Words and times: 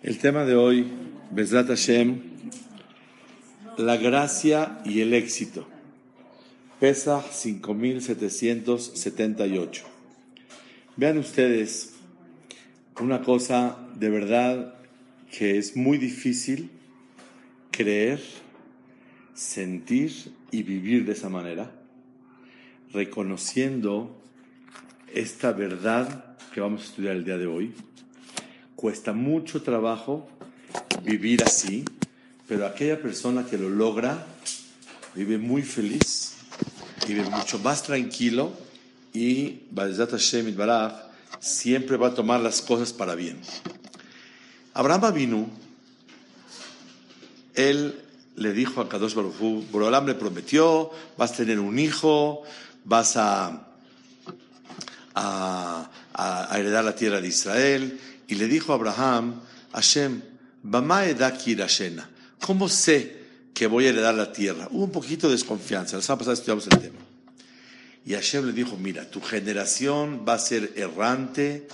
El 0.00 0.18
tema 0.18 0.44
de 0.44 0.54
hoy, 0.54 0.86
Bezrat 1.32 1.66
Hashem, 1.66 2.20
la 3.78 3.96
gracia 3.96 4.80
y 4.84 5.00
el 5.00 5.12
éxito. 5.12 5.66
Pesa 6.78 7.20
5778. 7.20 9.84
Vean 10.96 11.18
ustedes 11.18 11.94
una 13.00 13.22
cosa 13.22 13.76
de 13.96 14.08
verdad 14.08 14.76
que 15.36 15.58
es 15.58 15.76
muy 15.76 15.98
difícil 15.98 16.70
creer, 17.72 18.20
sentir 19.34 20.12
y 20.52 20.62
vivir 20.62 21.06
de 21.06 21.12
esa 21.14 21.28
manera, 21.28 21.72
reconociendo 22.92 24.16
esta 25.12 25.50
verdad 25.50 26.38
que 26.54 26.60
vamos 26.60 26.82
a 26.82 26.84
estudiar 26.84 27.16
el 27.16 27.24
día 27.24 27.36
de 27.36 27.48
hoy 27.48 27.74
Cuesta 28.78 29.12
mucho 29.12 29.60
trabajo 29.60 30.28
vivir 31.02 31.42
así, 31.42 31.84
pero 32.46 32.64
aquella 32.64 33.02
persona 33.02 33.44
que 33.44 33.58
lo 33.58 33.68
logra 33.68 34.24
vive 35.16 35.36
muy 35.36 35.62
feliz, 35.62 36.34
vive 37.04 37.24
mucho 37.24 37.58
más 37.58 37.82
tranquilo 37.82 38.52
y 39.12 39.62
Hashem 39.74 40.54
siempre 41.40 41.96
va 41.96 42.06
a 42.06 42.14
tomar 42.14 42.40
las 42.40 42.62
cosas 42.62 42.92
para 42.92 43.16
bien. 43.16 43.40
Abraham 44.74 45.06
Avinu, 45.06 45.48
él 47.56 48.00
le 48.36 48.52
dijo 48.52 48.80
a 48.80 48.88
Kadosh 48.88 49.14
Baruj 49.14 49.68
Borolam 49.72 50.06
le 50.06 50.14
prometió, 50.14 50.92
vas 51.16 51.32
a 51.32 51.36
tener 51.38 51.58
un 51.58 51.80
hijo, 51.80 52.44
vas 52.84 53.16
a, 53.16 53.60
a 55.14 55.90
heredar 56.56 56.84
la 56.84 56.94
tierra 56.94 57.20
de 57.20 57.26
Israel, 57.26 58.00
y 58.28 58.34
le 58.34 58.46
dijo 58.46 58.72
a 58.72 58.76
Abraham, 58.76 59.40
Hashem, 59.72 60.22
¿cómo 62.40 62.68
sé 62.68 63.16
que 63.54 63.66
voy 63.66 63.86
a 63.86 63.88
heredar 63.88 64.14
la 64.14 64.32
tierra? 64.32 64.68
Hubo 64.70 64.84
un 64.84 64.92
poquito 64.92 65.26
de 65.26 65.32
desconfianza, 65.32 65.96
la 65.96 66.02
semana 66.02 66.18
pasada 66.18 66.34
estudiamos 66.34 66.66
el 66.66 66.78
tema. 66.78 66.98
Y 68.04 68.14
Hashem 68.14 68.46
le 68.46 68.52
dijo, 68.52 68.76
mira, 68.76 69.10
tu 69.10 69.20
generación 69.20 70.24
va 70.28 70.34
a 70.34 70.38
ser 70.38 70.72
errante 70.76 71.68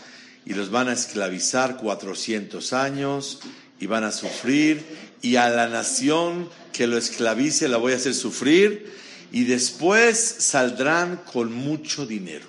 y 0.47 0.55
los 0.55 0.71
van 0.71 0.89
a 0.89 0.93
esclavizar 0.93 1.77
400 1.77 2.73
años 2.73 3.41
y 3.81 3.87
van 3.87 4.05
a 4.05 4.13
sufrir 4.13 4.83
y 5.23 5.37
a 5.37 5.49
la 5.49 5.69
nación 5.69 6.49
que 6.73 6.87
lo 6.87 6.99
esclavice 6.99 7.69
la 7.69 7.79
voy 7.79 7.93
a 7.93 7.97
hacer 7.97 8.15
sufrir 8.15 8.93
y 9.33 9.45
después 9.45 10.19
saldrán 10.19 11.17
con 11.33 11.53
mucho 11.53 12.07
dinero. 12.07 12.47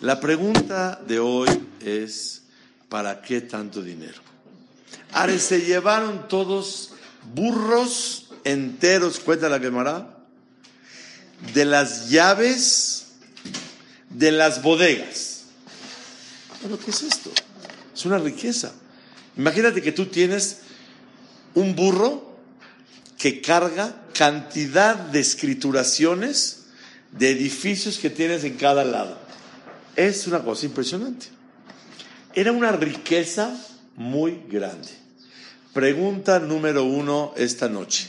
La 0.00 0.20
pregunta 0.20 1.00
de 1.06 1.18
hoy 1.18 1.48
es, 1.80 2.42
¿para 2.88 3.22
qué 3.22 3.40
tanto 3.40 3.82
dinero? 3.82 4.20
Ahora 5.12 5.38
se 5.38 5.62
llevaron 5.62 6.28
todos 6.28 6.92
burros 7.34 8.28
enteros, 8.44 9.20
cuenta 9.20 9.48
la 9.48 9.60
quemará, 9.60 10.18
de 11.54 11.64
las 11.64 12.10
llaves 12.10 13.06
de 14.10 14.32
las 14.32 14.62
bodegas. 14.62 15.44
Bueno, 16.62 16.78
¿qué 16.78 16.90
es 16.90 17.02
esto? 17.02 17.30
Es 17.94 18.04
una 18.04 18.18
riqueza. 18.18 18.72
Imagínate 19.36 19.82
que 19.82 19.92
tú 19.92 20.06
tienes 20.06 20.58
un 21.54 21.76
burro 21.76 22.36
que 23.16 23.40
carga 23.40 24.02
cantidad 24.14 24.96
de 24.96 25.20
escrituraciones 25.20 26.64
de 27.12 27.30
edificios 27.30 27.98
que 27.98 28.10
tienes 28.10 28.44
en 28.44 28.56
cada 28.56 28.84
lado. 28.84 29.18
Es 29.96 30.26
una 30.26 30.42
cosa 30.42 30.66
impresionante. 30.66 31.37
Era 32.34 32.52
una 32.52 32.72
riqueza 32.72 33.54
muy 33.96 34.42
grande. 34.48 34.88
Pregunta 35.72 36.38
número 36.38 36.84
uno 36.84 37.32
esta 37.36 37.68
noche. 37.68 38.08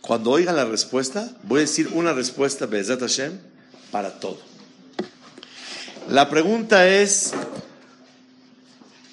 Cuando 0.00 0.30
oigan 0.30 0.56
la 0.56 0.64
respuesta, 0.64 1.30
voy 1.42 1.58
a 1.58 1.60
decir 1.62 1.88
una 1.92 2.12
respuesta, 2.12 2.66
Bezat 2.66 3.00
Hashem, 3.00 3.38
para 3.90 4.18
todo. 4.18 4.40
La 6.08 6.30
pregunta 6.30 6.88
es, 6.88 7.34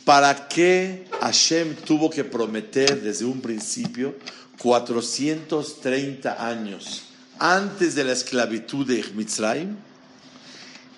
¿para 0.06 0.48
qué 0.48 1.06
Hashem 1.20 1.76
tuvo 1.76 2.10
que 2.10 2.24
prometer 2.24 3.02
desde 3.02 3.26
un 3.26 3.42
principio 3.42 4.16
430 4.60 6.48
años 6.48 7.04
antes 7.38 7.96
de 7.96 8.04
la 8.06 8.14
esclavitud 8.14 8.88
de 8.88 9.04
Mitzrayim 9.14 9.76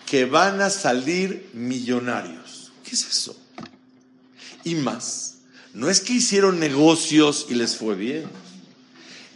que 0.06 0.26
van 0.26 0.62
a 0.62 0.70
salir 0.70 1.50
millonarios? 1.54 2.57
¿Qué 2.88 2.96
es 2.96 3.06
eso? 3.06 3.36
Y 4.64 4.76
más, 4.76 5.40
no 5.74 5.90
es 5.90 6.00
que 6.00 6.14
hicieron 6.14 6.58
negocios 6.58 7.48
y 7.50 7.56
les 7.56 7.76
fue 7.76 7.96
bien. 7.96 8.26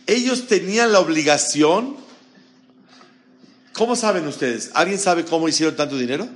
Ellos 0.07 0.47
tenían 0.47 0.93
la 0.93 0.99
obligación. 1.01 1.97
¿Cómo 3.73 3.97
saben 3.97 4.25
ustedes? 4.25 4.71
¿Alguien 4.73 4.99
sabe 4.99 5.25
cómo 5.25 5.49
hicieron 5.49 5.75
tanto 5.75 5.97
dinero? 5.97 6.29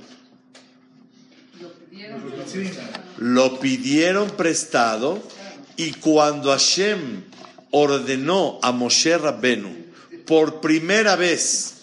Lo 3.18 3.58
pidieron, 3.60 4.30
prestado 4.32 5.22
y 5.76 5.92
cuando 5.92 6.50
Hashem 6.50 7.24
ordenó 7.70 8.58
a 8.62 8.72
Moshe 8.72 9.16
Rabbenu 9.16 9.74
por 10.26 10.60
primera 10.60 11.16
vez 11.16 11.76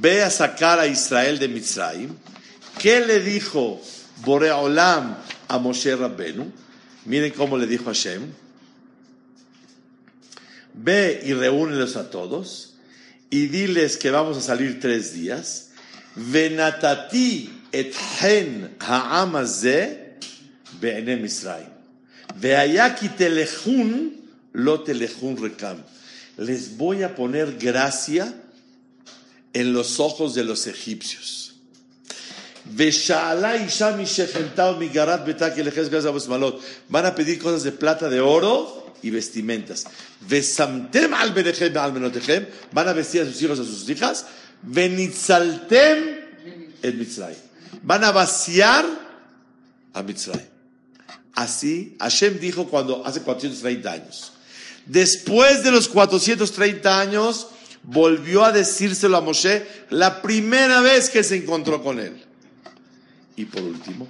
ve 0.00 0.22
a 0.22 0.28
sacar 0.28 0.78
a 0.80 0.86
Israel 0.86 1.38
de 1.38 1.48
Mitzrayim, 1.48 2.10
¿qué 2.78 3.00
le 3.00 3.20
dijo 3.20 3.80
Boreolam 4.24 5.16
a 5.48 5.58
Moshe 5.58 5.94
Rabbenu. 5.94 6.50
Miren 7.06 7.32
cómo 7.32 7.56
le 7.56 7.66
dijo 7.66 7.84
Hashem. 7.84 8.32
Ve 10.74 11.20
y 11.24 11.34
reúnelos 11.34 11.96
a 11.96 12.10
todos 12.10 12.74
y 13.30 13.46
diles 13.46 13.96
que 13.96 14.10
vamos 14.10 14.36
a 14.36 14.40
salir 14.40 14.80
tres 14.80 15.12
días. 15.14 15.70
Venatati 16.16 17.50
et 17.72 17.94
hen 18.20 18.76
ha'am 18.80 19.32
be'enem 20.80 21.24
Israel. 21.24 21.68
Ve'ayaki 22.36 23.10
telechun 23.10 24.12
lo 24.52 24.82
telechun 24.82 25.36
rekam. 25.36 25.82
Les 26.38 26.76
voy 26.76 27.02
a 27.02 27.14
poner 27.14 27.56
gracia 27.58 28.34
en 29.52 29.72
los 29.72 30.00
ojos 30.00 30.34
de 30.34 30.42
los 30.42 30.66
egipcios 30.66 31.43
Van 36.88 37.06
a 37.06 37.14
pedir 37.14 37.38
cosas 37.38 37.62
de 37.62 37.72
plata, 37.72 38.08
de 38.08 38.20
oro 38.20 38.94
y 39.02 39.10
vestimentas. 39.10 39.84
Van 42.72 42.88
a 42.88 42.92
vestir 42.94 43.20
a 43.20 43.26
sus 43.26 43.42
hijos, 43.42 43.58
a 43.58 43.64
sus 43.64 43.88
hijas. 43.90 44.26
Van 47.82 48.04
a 48.04 48.12
vaciar 48.12 48.86
a 49.92 50.02
Mitzray. 50.02 50.48
Así, 51.34 51.96
Hashem 52.00 52.38
dijo 52.40 52.66
cuando 52.68 53.04
hace 53.04 53.20
430 53.20 53.92
años. 53.92 54.32
Después 54.86 55.62
de 55.64 55.70
los 55.70 55.88
430 55.88 57.00
años, 57.00 57.48
volvió 57.82 58.44
a 58.44 58.52
decírselo 58.52 59.16
a 59.18 59.20
Moshe 59.20 59.66
la 59.90 60.22
primera 60.22 60.80
vez 60.80 61.10
que 61.10 61.22
se 61.22 61.36
encontró 61.36 61.82
con 61.82 62.00
él. 62.00 62.23
Y 63.36 63.44
por 63.46 63.62
último, 63.62 64.08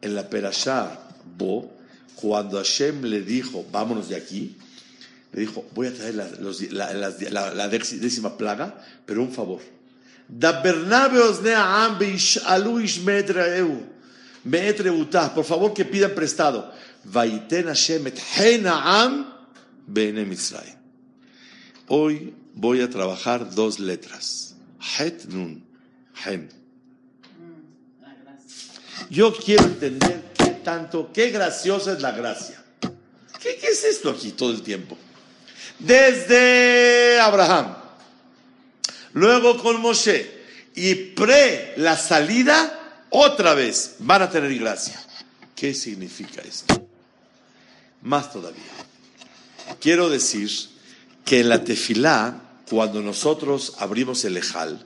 en 0.00 0.14
la 0.14 0.28
Perashá 0.28 0.98
Bo, 1.36 1.72
cuando 2.14 2.58
Hashem 2.58 3.02
le 3.02 3.22
dijo, 3.22 3.64
vámonos 3.72 4.08
de 4.08 4.16
aquí, 4.16 4.56
le 5.32 5.40
dijo, 5.40 5.64
voy 5.74 5.88
a 5.88 5.94
traer 5.94 6.14
la, 6.14 7.68
décima 7.68 8.36
plaga, 8.36 8.80
pero 9.04 9.22
un 9.22 9.32
favor. 9.32 9.60
Por 15.34 15.44
favor 15.44 15.74
que 15.74 15.84
pidan 15.84 16.14
prestado. 16.14 16.72
Hoy 21.86 22.34
voy 22.54 22.80
a 22.80 22.88
trabajar 22.88 23.54
dos 23.54 23.78
letras. 23.78 24.54
Het 24.78 25.24
nun. 25.28 25.64
Hem. 26.12 26.48
Yo 29.10 29.34
quiero 29.34 29.64
entender 29.64 30.32
qué 30.36 30.50
tanto, 30.64 31.10
qué 31.12 31.30
graciosa 31.30 31.92
es 31.92 32.00
la 32.00 32.12
gracia. 32.12 32.62
¿Qué, 33.40 33.58
es 33.62 33.84
esto 33.84 34.10
aquí 34.10 34.32
todo 34.32 34.50
el 34.50 34.62
tiempo? 34.62 34.96
Desde 35.78 37.20
Abraham, 37.20 37.76
luego 39.12 39.58
con 39.58 39.80
Moshe 39.80 40.30
y 40.74 40.94
pre 40.94 41.74
la 41.76 41.96
salida, 41.96 43.02
otra 43.10 43.54
vez 43.54 43.96
van 43.98 44.22
a 44.22 44.30
tener 44.30 44.58
gracia. 44.58 45.00
¿Qué 45.54 45.74
significa 45.74 46.40
esto? 46.42 46.88
Más 48.02 48.32
todavía. 48.32 48.62
Quiero 49.80 50.08
decir 50.08 50.50
que 51.24 51.40
en 51.40 51.48
la 51.48 51.64
tefilá, 51.64 52.40
cuando 52.68 53.02
nosotros 53.02 53.74
abrimos 53.78 54.24
el 54.24 54.36
ejal 54.36 54.84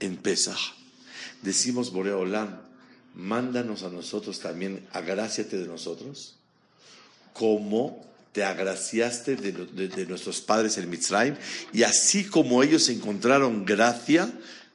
en 0.00 0.16
Pesach, 0.16 0.74
decimos 1.42 1.92
Boreolam, 1.92 2.69
mándanos 3.14 3.82
a 3.82 3.88
nosotros 3.88 4.40
también, 4.40 4.86
agráciate 4.92 5.58
de 5.58 5.66
nosotros, 5.66 6.34
como 7.32 8.04
te 8.32 8.44
agraciaste 8.44 9.36
de, 9.36 10.06
nuestros 10.06 10.40
padres 10.40 10.78
en 10.78 10.88
Mitzrayim, 10.88 11.36
y 11.72 11.82
así 11.82 12.24
como 12.24 12.62
ellos 12.62 12.88
encontraron 12.88 13.64
gracia, 13.64 14.30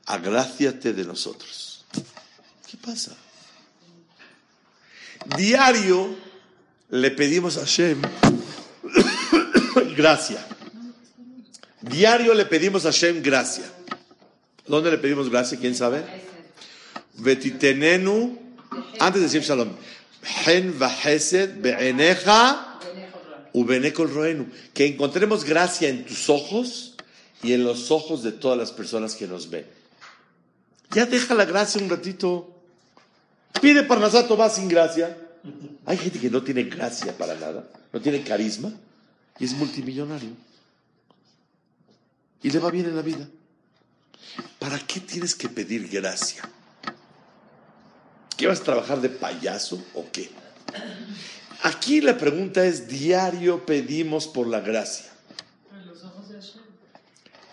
agráciate 0.06 0.94
de 0.94 1.06
nosotros. 1.06 1.86
¿Qué 2.70 2.78
pasa? 2.78 3.16
Diario 5.38 6.16
le 6.90 7.12
pedimos 7.12 7.58
a 7.58 7.62
Hashem 7.62 8.02
gracia. 9.98 10.46
Diario 11.82 12.34
le 12.34 12.46
pedimos 12.46 12.86
a 12.86 12.92
Hashem 12.92 13.24
gracia. 13.24 13.64
¿Dónde 14.68 14.92
le 14.92 14.98
pedimos 14.98 15.30
gracia? 15.30 15.58
¿Quién 15.60 15.76
sabe? 15.76 16.04
Betitenenu, 17.18 18.38
antes 19.00 19.22
de 19.22 19.28
decir 19.28 19.42
shalom, 19.42 19.70
hen 20.46 20.78
vahesed 20.78 21.62
be'eneja 21.62 22.80
ubenekol 23.54 24.10
roenu. 24.10 24.48
Que 24.74 24.86
encontremos 24.86 25.44
gracia 25.44 25.90
en 25.90 26.06
tus 26.06 26.30
ojos 26.30 26.96
y 27.42 27.54
en 27.54 27.64
los 27.64 27.92
ojos 27.92 28.24
de 28.24 28.32
todas 28.32 28.58
las 28.58 28.72
personas 28.72 29.16
que 29.16 29.28
nos 29.28 29.50
ven. 29.50 29.66
Ya 30.92 31.06
deja 31.06 31.34
la 31.34 31.46
gracia 31.46 31.82
un 31.82 31.90
ratito. 31.90 32.52
Pide 33.62 33.84
Parnasato 33.84 34.36
va 34.36 34.50
sin 34.50 34.68
gracia. 34.68 35.18
Hay 35.86 35.98
gente 35.98 36.20
que 36.20 36.30
no 36.30 36.44
tiene 36.44 36.64
gracia 36.64 37.16
para 37.16 37.36
nada, 37.36 37.70
no 37.94 38.02
tiene 38.02 38.24
carisma 38.24 38.72
y 39.40 39.46
es 39.46 39.54
multimillonario. 39.54 40.32
Y 42.42 42.50
le 42.50 42.60
va 42.60 42.72
bien 42.72 42.86
en 42.86 42.96
la 42.96 43.02
vida. 43.02 43.28
¿Para 44.60 44.80
qué 44.80 45.00
tienes 45.00 45.36
que 45.36 45.50
pedir 45.50 45.88
gracia? 45.88 46.50
¿Qué 48.38 48.48
vas 48.48 48.62
a 48.62 48.64
trabajar 48.64 49.02
de 49.02 49.10
payaso 49.10 49.84
o 49.94 50.06
qué? 50.12 50.30
Aquí 51.64 52.02
la 52.02 52.18
pregunta 52.18 52.66
es, 52.66 52.88
diario 52.88 53.66
pedimos 53.66 54.28
por 54.28 54.48
la 54.48 54.60
gracia. 54.60 55.06
En 55.72 55.88
los 55.88 56.04
ojos 56.04 56.30
de 56.30 56.36
Hashem. 56.36 56.62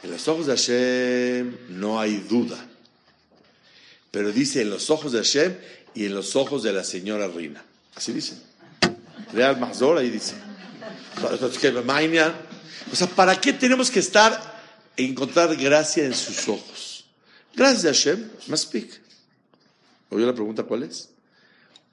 En 0.02 0.10
los 0.10 0.28
ojos 0.28 0.46
de 0.46 0.52
Hashem 0.52 1.56
no 1.80 2.00
hay 2.00 2.16
duda. 2.16 2.58
Pero 4.10 4.32
dice 4.32 4.62
en 4.62 4.70
los 4.70 4.90
ojos 4.90 5.12
de 5.12 5.18
Hashem 5.18 5.56
y 5.94 6.06
en 6.06 6.14
los 6.14 6.36
ojos 6.36 6.62
de 6.62 6.72
la 6.72 6.84
señora 6.84 7.28
Rina. 7.28 7.64
Así 7.94 8.12
dice. 8.12 8.34
Real 9.32 9.58
Mazor 9.58 9.98
ahí 9.98 10.10
dice. 10.10 10.34
O 12.92 12.96
sea, 12.96 13.06
¿para 13.06 13.40
qué 13.40 13.52
tenemos 13.52 13.90
que 13.90 14.00
estar 14.00 14.60
e 14.96 15.04
encontrar 15.04 15.56
gracia 15.56 16.04
en 16.04 16.14
sus 16.14 16.48
ojos? 16.48 17.04
Gracias 17.54 17.84
a 17.84 17.88
Hashem, 17.88 18.30
speak. 18.56 19.00
¿Oyó 20.12 20.26
la 20.26 20.34
pregunta 20.34 20.64
cuál 20.64 20.82
es? 20.82 21.08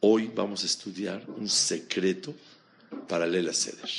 Hoy 0.01 0.29
vamos 0.35 0.63
a 0.63 0.65
estudiar 0.65 1.25
un 1.37 1.47
secreto 1.47 2.35
para 3.07 3.25
Lela 3.25 3.53
Seder. 3.53 3.89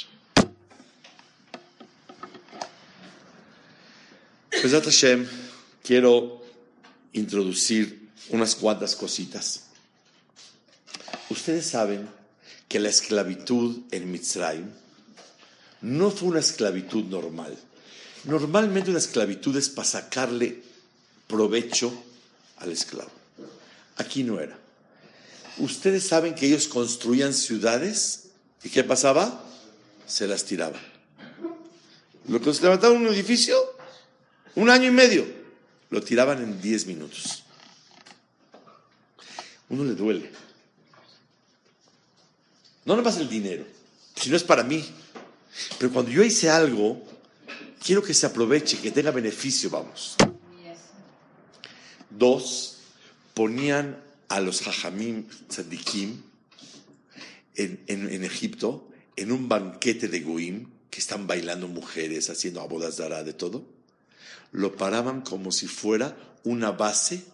Pues 4.51 4.73
Hashem, 4.73 5.27
quiero 5.83 6.45
introducir 7.15 8.11
unas 8.29 8.55
cuantas 8.57 8.95
cositas. 8.95 9.69
Ustedes 11.31 11.65
saben 11.65 12.07
que 12.69 12.79
la 12.79 12.91
esclavitud 12.91 13.85
en 13.91 14.13
Mitzrayim 14.13 14.69
no 15.81 16.11
fue 16.11 16.29
una 16.29 16.41
esclavitud 16.41 17.05
normal. 17.05 17.57
Normalmente 18.25 18.91
una 18.91 18.99
esclavitud 18.99 19.57
es 19.57 19.71
para 19.71 19.89
sacarle 19.89 20.63
provecho 21.27 21.91
al 22.59 22.73
esclavo. 22.73 23.20
Aquí 24.01 24.25
no 24.25 24.41
era. 24.41 24.59
Ustedes 25.59 26.09
saben 26.09 26.35
que 26.35 26.47
ellos 26.47 26.69
construían 26.69 27.35
ciudades 27.35 28.31
y 28.65 28.71
¿qué 28.71 28.83
pasaba? 28.83 29.45
Se 30.07 30.27
las 30.27 30.45
tiraban. 30.47 30.81
Lo 32.27 32.41
que 32.41 32.55
se 32.55 32.63
levantaba 32.63 32.95
un 32.95 33.07
edificio, 33.09 33.59
un 34.55 34.71
año 34.71 34.89
y 34.89 34.91
medio, 34.91 35.27
lo 35.91 36.01
tiraban 36.03 36.43
en 36.43 36.63
diez 36.63 36.87
minutos. 36.87 37.45
Uno 39.69 39.85
le 39.85 39.95
duele. 39.95 40.33
No 42.87 42.97
nomás 42.97 43.19
el 43.19 43.29
dinero, 43.29 43.67
si 44.17 44.31
no 44.31 44.37
es 44.37 44.45
para 44.45 44.63
mí. 44.63 44.83
Pero 45.79 45.93
cuando 45.93 46.11
yo 46.11 46.25
hice 46.25 46.49
algo, 46.49 47.05
quiero 47.85 48.03
que 48.03 48.15
se 48.15 48.25
aproveche, 48.25 48.79
que 48.79 48.91
tenga 48.91 49.11
beneficio, 49.11 49.69
vamos. 49.69 50.17
Dos, 52.09 52.80
ponían 53.41 53.97
a 54.29 54.39
los 54.41 54.67
hajamim 54.67 55.27
tzadikim 55.49 56.21
en, 57.55 58.23
Egipto 58.23 58.87
en 59.17 59.33
un 59.33 59.49
banquete 59.49 60.09
de 60.09 60.21
goim, 60.21 60.69
que 60.91 61.01
están 61.01 61.27
bailando 61.27 61.67
mujeres, 61.67 62.29
haciendo 62.29 62.61
abodas 62.61 62.99
de 62.99 63.25
de 63.25 63.33
todo. 63.33 63.65
Lo 64.53 64.77
paraban 64.77 65.23
como 65.23 65.53
si 65.53 65.69
fuera 65.69 66.19
una 66.45 66.71
base 66.71 67.25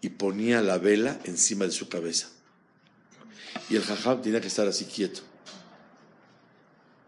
y 0.00 0.08
ponía 0.08 0.62
la 0.62 0.78
vela 0.78 1.20
encima 1.24 1.66
de 1.66 1.72
su 1.72 1.90
cabeza 1.90 2.30
y 3.68 3.76
el 3.76 3.82
jajam 3.82 4.22
tenía 4.22 4.40
que 4.40 4.48
estar 4.48 4.66
así 4.66 4.86
quieto. 4.86 5.20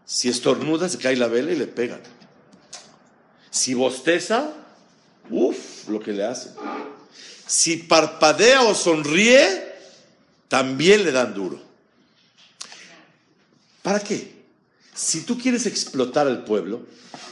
Si 0.05 0.29
estornuda, 0.29 0.87
se 0.87 0.99
cae 0.99 1.15
la 1.15 1.27
vela 1.27 1.51
y 1.51 1.55
le 1.55 1.65
pegan. 1.65 2.01
Si 3.49 3.73
bosteza, 3.73 4.53
uff, 5.31 5.89
lo 5.89 5.99
que 5.99 6.13
le 6.13 6.25
hacen. 6.25 6.53
Si 7.47 7.77
parpadea 7.77 8.63
o 8.63 8.75
sonríe, 8.75 9.73
también 10.47 11.03
le 11.03 11.11
dan 11.11 11.33
duro. 11.33 11.61
¿Para 13.81 13.99
qué? 13.99 14.35
Si 14.93 15.21
tú 15.21 15.37
quieres 15.37 15.65
explotar 15.65 16.27
al 16.27 16.43
pueblo, 16.43 16.85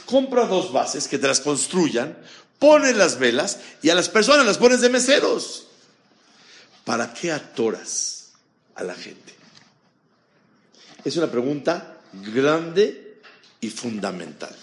compra 0.06 0.46
dos 0.46 0.72
bases 0.72 1.06
que 1.06 1.18
te 1.18 1.28
las 1.28 1.40
construyan, 1.40 2.16
pones 2.58 2.96
las 2.96 3.18
velas 3.18 3.58
y 3.82 3.90
a 3.90 3.94
las 3.94 4.08
personas 4.08 4.46
las 4.46 4.58
pones 4.58 4.80
de 4.80 4.88
meseros. 4.88 5.66
¿Para 6.84 7.12
qué 7.12 7.32
atoras? 7.32 8.16
a 8.76 8.84
la 8.84 8.94
gente? 8.94 9.34
Es 11.04 11.16
una 11.16 11.30
pregunta 11.30 12.00
grande 12.12 13.20
y 13.60 13.70
fundamental. 13.70 14.54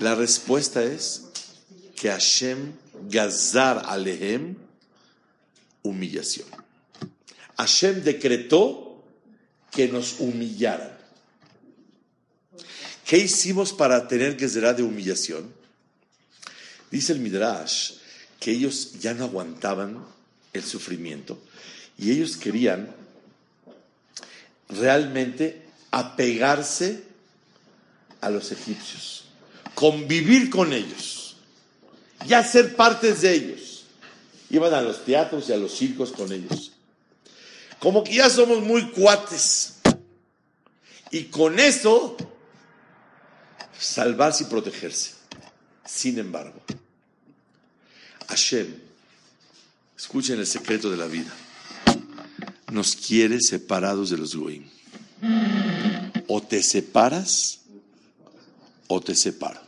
La 0.00 0.14
respuesta 0.14 0.82
es 0.82 1.24
que 1.96 2.10
Hashem 2.10 2.72
gazar 3.08 3.82
alehem 3.86 4.56
humillación. 5.82 6.48
Hashem 7.56 8.02
decretó 8.02 9.04
que 9.70 9.88
nos 9.88 10.20
humillaran. 10.20 10.94
¿Qué 13.04 13.18
hicimos 13.18 13.72
para 13.72 14.08
tener 14.08 14.36
que 14.36 14.48
de 14.48 14.82
humillación? 14.82 15.52
Dice 16.90 17.12
el 17.12 17.20
Midrash 17.20 17.92
que 18.40 18.52
ellos 18.52 19.00
ya 19.00 19.14
no 19.14 19.24
aguantaban 19.24 20.04
el 20.52 20.62
sufrimiento 20.62 21.38
y 21.98 22.10
ellos 22.12 22.36
querían 22.36 22.94
realmente 24.68 25.62
apegarse 25.90 27.04
a 28.20 28.30
los 28.30 28.52
egipcios, 28.52 29.24
convivir 29.74 30.50
con 30.50 30.72
ellos, 30.72 31.13
ya 32.26 32.42
ser 32.42 32.76
partes 32.76 33.22
de 33.22 33.34
ellos. 33.34 33.84
Iban 34.50 34.74
a 34.74 34.82
los 34.82 35.04
teatros 35.04 35.48
y 35.48 35.52
a 35.52 35.56
los 35.56 35.76
circos 35.76 36.12
con 36.12 36.32
ellos. 36.32 36.72
Como 37.78 38.04
que 38.04 38.14
ya 38.14 38.30
somos 38.30 38.60
muy 38.62 38.90
cuates. 38.90 39.74
Y 41.10 41.24
con 41.24 41.58
eso, 41.58 42.16
salvarse 43.78 44.44
y 44.44 44.46
protegerse. 44.46 45.12
Sin 45.84 46.18
embargo, 46.18 46.60
Hashem, 48.28 48.74
escuchen 49.96 50.38
el 50.38 50.46
secreto 50.46 50.90
de 50.90 50.96
la 50.96 51.06
vida 51.06 51.32
nos 52.74 52.96
quiere 52.96 53.40
separados 53.40 54.10
de 54.10 54.18
los 54.18 54.34
goim. 54.34 54.64
O 56.26 56.42
te 56.42 56.62
separas 56.62 57.60
o 58.88 59.00
te 59.00 59.14
separo. 59.14 59.63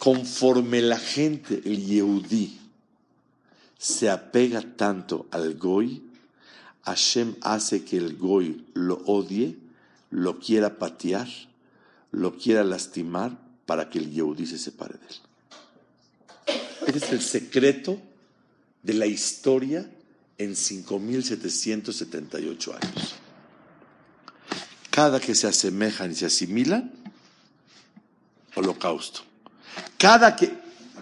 Conforme 0.00 0.80
la 0.80 0.98
gente, 0.98 1.60
el 1.62 1.84
Yehudí, 1.84 2.58
se 3.76 4.08
apega 4.08 4.62
tanto 4.62 5.26
al 5.30 5.58
goy, 5.58 6.02
Hashem 6.84 7.34
hace 7.42 7.84
que 7.84 7.98
el 7.98 8.16
goy 8.16 8.64
lo 8.72 9.02
odie, 9.04 9.58
lo 10.08 10.40
quiera 10.40 10.78
patear, 10.78 11.28
lo 12.12 12.38
quiera 12.38 12.64
lastimar 12.64 13.36
para 13.66 13.90
que 13.90 13.98
el 13.98 14.10
Yehudí 14.10 14.46
se 14.46 14.56
separe 14.56 14.94
de 14.94 15.06
él. 15.06 15.16
Este 16.86 16.98
es 16.98 17.12
el 17.12 17.20
secreto 17.20 18.00
de 18.82 18.94
la 18.94 19.04
historia 19.04 19.86
en 20.38 20.52
5.778 20.52 22.74
años. 22.74 23.16
Cada 24.88 25.20
que 25.20 25.34
se 25.34 25.46
asemejan 25.46 26.12
y 26.12 26.14
se 26.14 26.24
asimilan, 26.24 26.90
holocausto. 28.54 29.28
Cada 29.98 30.34
que 30.36 30.50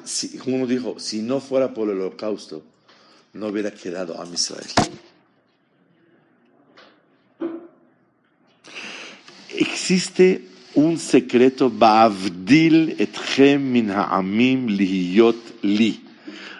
si, 0.05 0.41
uno 0.47 0.67
dijo, 0.67 0.99
si 0.99 1.23
no 1.23 1.41
fuera 1.41 1.75
por 1.75 1.91
el 1.91 2.01
holocausto, 2.01 2.63
no 3.35 3.49
hubiera 3.49 3.71
quedado 3.71 4.21
a 4.21 4.27
Israel. 4.27 4.67
Existe 9.51 10.49
un 10.75 10.99
secreto, 10.99 11.71
Ba'avdil 11.71 12.97
etchem 12.99 13.61
min 13.61 13.91
ha'amim 13.91 14.69
lihiyot 14.69 15.63
li. 15.63 16.05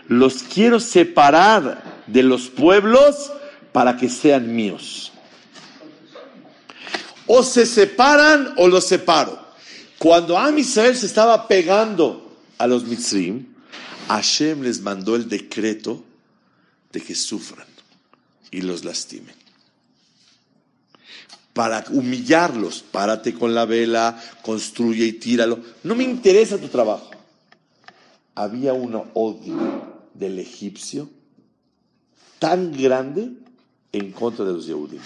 Los 0.09 0.43
quiero 0.43 0.81
separar 0.81 2.03
de 2.07 2.23
los 2.23 2.49
pueblos 2.49 3.33
para 3.73 3.97
que 3.97 4.09
sean 4.09 4.55
míos. 4.55 5.13
O 7.27 7.43
se 7.43 7.67
separan 7.67 8.55
o 8.57 8.69
los 8.69 8.87
separo. 8.87 9.38
Cuando 9.99 10.39
Am 10.39 10.57
Israel 10.59 10.97
se 10.97 11.07
estaba 11.07 11.49
pegando 11.49 12.37
a 12.57 12.67
los 12.67 12.85
Mitzrim, 12.85 13.47
Hashem 14.09 14.63
les 14.63 14.81
mandó 14.81 15.17
el 15.17 15.29
decreto 15.29 16.05
de 16.93 17.01
que 17.01 17.15
sufran 17.15 17.67
y 18.51 18.61
los 18.61 18.85
lastimen. 18.85 19.35
Para 21.53 21.85
humillarlos, 21.91 22.83
párate 22.83 23.35
con 23.35 23.55
la 23.55 23.65
vela, 23.65 24.23
construye 24.43 25.05
y 25.05 25.13
tíralo. 25.15 25.59
No 25.83 25.97
me 25.97 26.05
interesa 26.05 26.59
tu 26.59 26.69
trabajo. 26.69 27.11
Había 28.37 28.73
un 28.75 29.03
odio 29.15 30.07
del 30.15 30.39
egipcio 30.39 31.11
tan 32.39 32.71
grande 32.71 33.31
en 33.91 34.13
contra 34.13 34.45
de 34.45 34.53
los 34.53 34.67
Yehudim. 34.67 35.01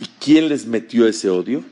¿Y 0.00 0.06
quién 0.20 0.50
les 0.50 0.66
metió 0.66 1.08
ese 1.08 1.30
odio? 1.30 1.64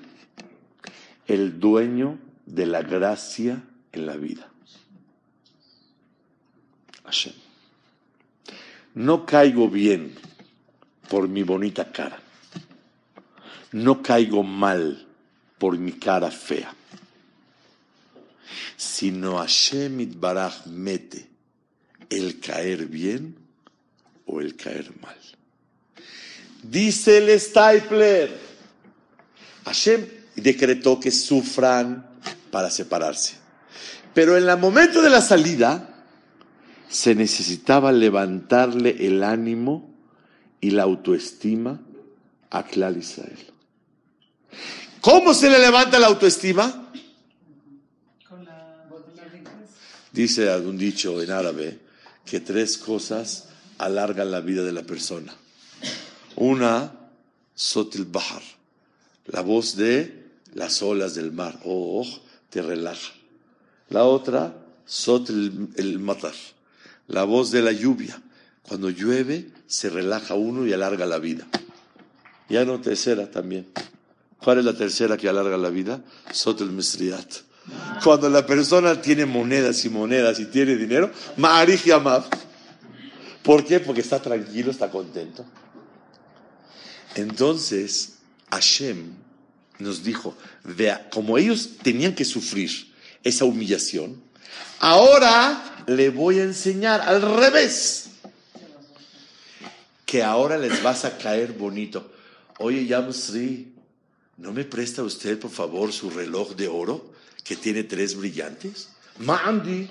El 1.27 1.61
dueño 1.61 2.19
de 2.47 2.67
la 2.67 2.83
gracia 2.83 3.63
en 3.93 4.07
la 4.07 4.17
vida. 4.17 4.49
Hashem. 7.05 7.35
No 8.95 9.25
caigo 9.25 9.69
bien 9.69 10.15
por 11.09 11.29
mi 11.29 11.43
bonita 11.43 11.91
cara. 11.91 12.19
No 13.73 14.03
caigo 14.03 14.43
mal 14.43 15.07
por 15.59 15.79
mi 15.79 15.93
cara 15.93 16.31
fea. 16.31 16.75
Sino 18.77 19.39
Hashem 19.39 20.21
Baraj 20.21 20.67
mete 20.67 21.29
el 22.11 22.41
caer 22.41 22.87
bien 22.87 23.37
o 24.27 24.41
el 24.41 24.57
caer 24.57 24.91
mal. 25.01 25.17
Dice 26.63 27.19
el 27.19 27.41
Stapler, 27.41 28.39
Hashem 29.65 30.22
decretó 30.37 30.99
que 30.99 31.11
sufran 31.11 32.09
para 32.51 32.71
separarse. 32.71 33.35
Pero 34.15 34.37
en 34.37 34.49
el 34.49 34.59
momento 34.59 35.03
de 35.03 35.11
la 35.11 35.21
salida, 35.21 36.05
se 36.89 37.15
necesitaba 37.15 37.91
levantarle 37.91 39.07
el 39.07 39.25
ánimo 39.25 39.95
y 40.61 40.71
la 40.71 40.83
autoestima 40.83 41.81
a 42.51 42.65
Clar 42.65 42.97
Israel. 42.97 43.39
¿Cómo 45.01 45.33
se 45.33 45.51
le 45.51 45.59
levanta 45.59 45.99
la 45.99 46.09
autoestima? 46.09 46.91
Dice 50.13 50.51
algún 50.51 50.77
dicho 50.77 51.23
en 51.23 51.31
árabe 51.31 51.81
que 52.27 52.41
tres 52.41 52.77
cosas 52.77 53.49
alargan 53.79 54.31
la 54.31 54.41
vida 54.41 54.63
de 54.63 54.73
la 54.73 54.83
persona. 54.83 55.35
Una, 56.37 56.93
sotil 57.55 58.05
bahar, 58.05 58.43
la 59.27 59.41
voz 59.41 59.77
de 59.77 60.22
las 60.55 60.83
olas 60.83 61.15
del 61.15 61.33
mar. 61.33 61.59
Oh, 61.65 62.07
te 62.51 62.63
relaja. 62.63 63.13
La 63.89 64.05
otra, 64.05 64.55
sotil 64.85 65.69
el 65.77 65.99
matar, 65.99 66.35
la 67.09 67.25
voz 67.25 67.51
de 67.51 67.63
la 67.63 67.73
lluvia. 67.73 68.21
Cuando 68.63 68.91
llueve, 68.91 69.51
se 69.67 69.91
relaja 69.91 70.35
uno 70.35 70.67
y 70.67 70.73
alarga 70.73 71.05
la 71.05 71.19
vida. 71.19 71.47
Ya 72.49 72.65
no 72.65 72.81
tercera 72.81 73.31
también. 73.31 73.67
¿Cuál 74.43 74.59
es 74.59 74.65
la 74.65 74.75
tercera 74.75 75.17
que 75.17 75.29
alarga 75.29 75.57
la 75.57 75.71
vida? 75.71 76.03
Sotel 76.33 76.71
Misriat. 76.71 77.29
Cuando 78.03 78.29
la 78.29 78.45
persona 78.45 79.01
tiene 79.01 79.25
monedas 79.25 79.85
y 79.85 79.89
monedas 79.89 80.41
y 80.41 80.47
tiene 80.47 80.77
dinero, 80.77 81.11
Ma'arij 81.37 81.85
Yamav. 81.85 82.25
¿Por 83.43 83.65
qué? 83.65 83.81
Porque 83.81 84.01
está 84.01 84.21
tranquilo, 84.21 84.71
está 84.71 84.91
contento. 84.91 85.45
Entonces, 87.15 88.15
Hashem 88.51 89.13
nos 89.79 90.03
dijo, 90.05 90.37
vea, 90.65 91.09
como 91.11 91.39
ellos 91.39 91.71
tenían 91.83 92.15
que 92.15 92.25
sufrir 92.25 92.93
esa 93.23 93.45
humillación, 93.45 94.21
ahora 94.79 95.85
le 95.87 96.11
voy 96.11 96.39
a 96.39 96.45
enseñar 96.45 97.01
al 97.01 97.23
revés, 97.23 98.11
que 100.07 100.23
ahora 100.23 100.59
les 100.59 100.83
vas 100.83 101.05
a 101.05 101.17
caer 101.17 101.53
bonito. 101.53 102.13
Oye, 102.59 102.87
Yamsri, 102.87 103.73
¿no 104.37 104.53
me 104.53 104.65
presta 104.65 105.03
usted, 105.03 105.39
por 105.39 105.51
favor, 105.51 105.93
su 105.93 106.11
reloj 106.11 106.55
de 106.55 106.69
oro 106.69 107.13
que 107.43 107.57
tiene 107.57 107.85
tres 107.85 108.15
brillantes? 108.15 108.89
Mandi. 109.19 109.89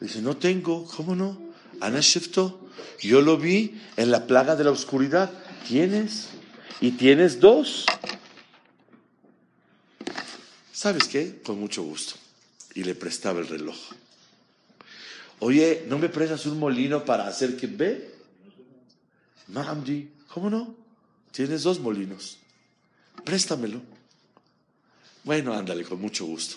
Dice, 0.00 0.20
no 0.20 0.36
tengo, 0.36 0.86
¿cómo 0.86 1.14
no? 1.14 1.38
Ana 1.80 2.00
Shifto, 2.00 2.68
yo 3.00 3.20
lo 3.20 3.36
vi 3.36 3.80
en 3.96 4.10
la 4.10 4.26
plaga 4.26 4.56
de 4.56 4.64
la 4.64 4.70
oscuridad. 4.70 5.30
¿Tienes? 5.66 6.28
Y 6.80 6.92
tienes 6.92 7.40
dos. 7.40 7.86
¿Sabes 10.76 11.08
qué? 11.08 11.40
Con 11.42 11.58
mucho 11.58 11.82
gusto. 11.82 12.16
Y 12.74 12.84
le 12.84 12.94
prestaba 12.94 13.40
el 13.40 13.48
reloj. 13.48 13.78
Oye, 15.38 15.86
¿no 15.88 15.98
me 15.98 16.10
prestas 16.10 16.44
un 16.44 16.58
molino 16.58 17.02
para 17.02 17.26
hacer 17.26 17.56
que 17.56 17.66
ve? 17.66 18.14
Mamdi, 19.48 20.10
¿cómo 20.28 20.50
no? 20.50 20.74
Tienes 21.32 21.62
dos 21.62 21.80
molinos. 21.80 22.36
Préstamelo. 23.24 23.80
Bueno, 25.24 25.54
ándale, 25.54 25.82
con 25.82 25.98
mucho 25.98 26.26
gusto. 26.26 26.56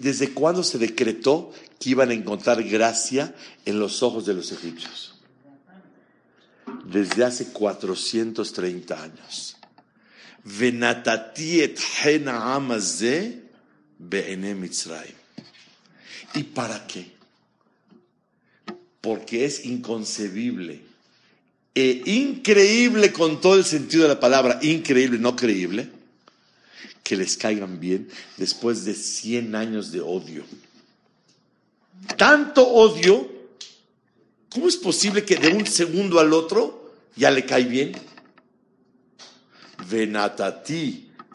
¿Desde 0.00 0.32
cuándo 0.32 0.62
se 0.64 0.78
decretó 0.78 1.52
que 1.78 1.90
iban 1.90 2.08
a 2.08 2.14
encontrar 2.14 2.62
gracia 2.62 3.34
en 3.66 3.78
los 3.78 4.02
ojos 4.02 4.24
de 4.24 4.32
los 4.32 4.50
egipcios? 4.50 5.14
Desde 6.86 7.22
hace 7.22 7.52
430 7.52 9.02
años. 9.02 9.56
¿Y 16.34 16.42
para 16.42 16.86
qué? 16.86 17.10
Porque 19.00 19.46
es 19.46 19.64
inconcebible 19.64 20.82
e 21.74 22.02
increíble 22.06 23.12
con 23.12 23.40
todo 23.40 23.56
el 23.56 23.64
sentido 23.64 24.04
de 24.04 24.10
la 24.10 24.20
palabra, 24.20 24.60
increíble, 24.62 25.18
no 25.18 25.34
creíble, 25.34 25.88
que 27.02 27.16
les 27.16 27.36
caigan 27.36 27.80
bien 27.80 28.08
después 28.36 28.84
de 28.84 28.94
100 28.94 29.54
años 29.54 29.90
de 29.90 30.00
odio. 30.00 30.44
Tanto 32.16 32.66
odio, 32.66 33.30
¿cómo 34.50 34.68
es 34.68 34.76
posible 34.76 35.24
que 35.24 35.36
de 35.36 35.48
un 35.48 35.66
segundo 35.66 36.20
al 36.20 36.32
otro 36.32 36.94
ya 37.16 37.30
le 37.30 37.44
cae 37.44 37.64
bien? 37.64 37.92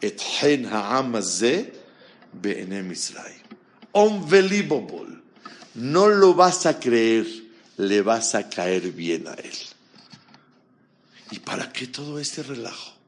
Et 0.02 0.16
hen 0.42 0.68
Unbelievable. 3.92 5.22
No 5.74 6.08
lo 6.08 6.34
vas 6.34 6.66
a 6.66 6.78
creer, 6.78 7.26
le 7.76 8.02
vas 8.02 8.34
a 8.34 8.48
caer 8.48 8.92
bien 8.92 9.28
a 9.28 9.34
él. 9.34 9.56
¿Y 11.30 11.38
para 11.38 11.72
qué 11.72 11.86
todo 11.86 12.18
este 12.18 12.42
relajo? 12.42 13.00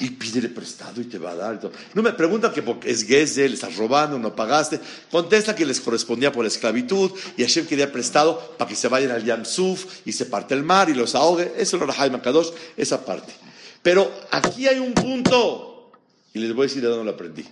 y 0.00 0.10
pídele 0.10 0.48
prestado 0.48 1.00
y 1.00 1.04
te 1.04 1.18
va 1.18 1.32
a 1.32 1.34
dar. 1.34 1.60
No 1.94 2.02
me 2.02 2.12
preguntan 2.14 2.52
que 2.52 2.62
porque 2.62 2.90
es 2.90 3.04
Gesel, 3.04 3.50
le 3.50 3.54
estás 3.54 3.76
robando, 3.76 4.18
no 4.18 4.34
pagaste. 4.34 4.80
Contesta 5.10 5.54
que 5.54 5.66
les 5.66 5.80
correspondía 5.80 6.32
por 6.32 6.42
la 6.42 6.48
esclavitud 6.48 7.10
y 7.36 7.42
Hashem 7.42 7.66
quería 7.66 7.92
prestado 7.92 8.54
para 8.56 8.68
que 8.68 8.74
se 8.74 8.88
vayan 8.88 9.10
al 9.10 9.24
Yam 9.24 9.44
Suf 9.44 10.00
y 10.06 10.12
se 10.12 10.24
parte 10.26 10.54
el 10.54 10.62
mar 10.62 10.88
y 10.88 10.94
los 10.94 11.14
ahogue. 11.14 11.52
Eso 11.56 11.76
es 11.76 11.80
lo 11.80 11.86
Rahaim 11.86 12.18
Kadosh, 12.20 12.48
esa 12.76 13.04
parte. 13.04 13.32
Pero 13.82 14.12
aquí 14.30 14.66
hay 14.66 14.78
un 14.78 14.92
punto 14.92 15.92
y 16.32 16.38
les 16.38 16.54
voy 16.54 16.64
a 16.64 16.68
decir 16.68 16.82
de 16.82 16.88
dónde 16.88 17.04
lo 17.04 17.10
aprendí. 17.10 17.44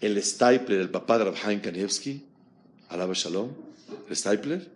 El 0.00 0.22
Stapler, 0.22 0.80
el 0.80 0.90
papá 0.90 1.18
de 1.18 1.24
Rabhaim 1.24 1.60
Kanievski, 1.60 2.24
Alaba 2.90 3.14
Shalom, 3.14 3.50
el 4.08 4.16
Stapler, 4.16 4.70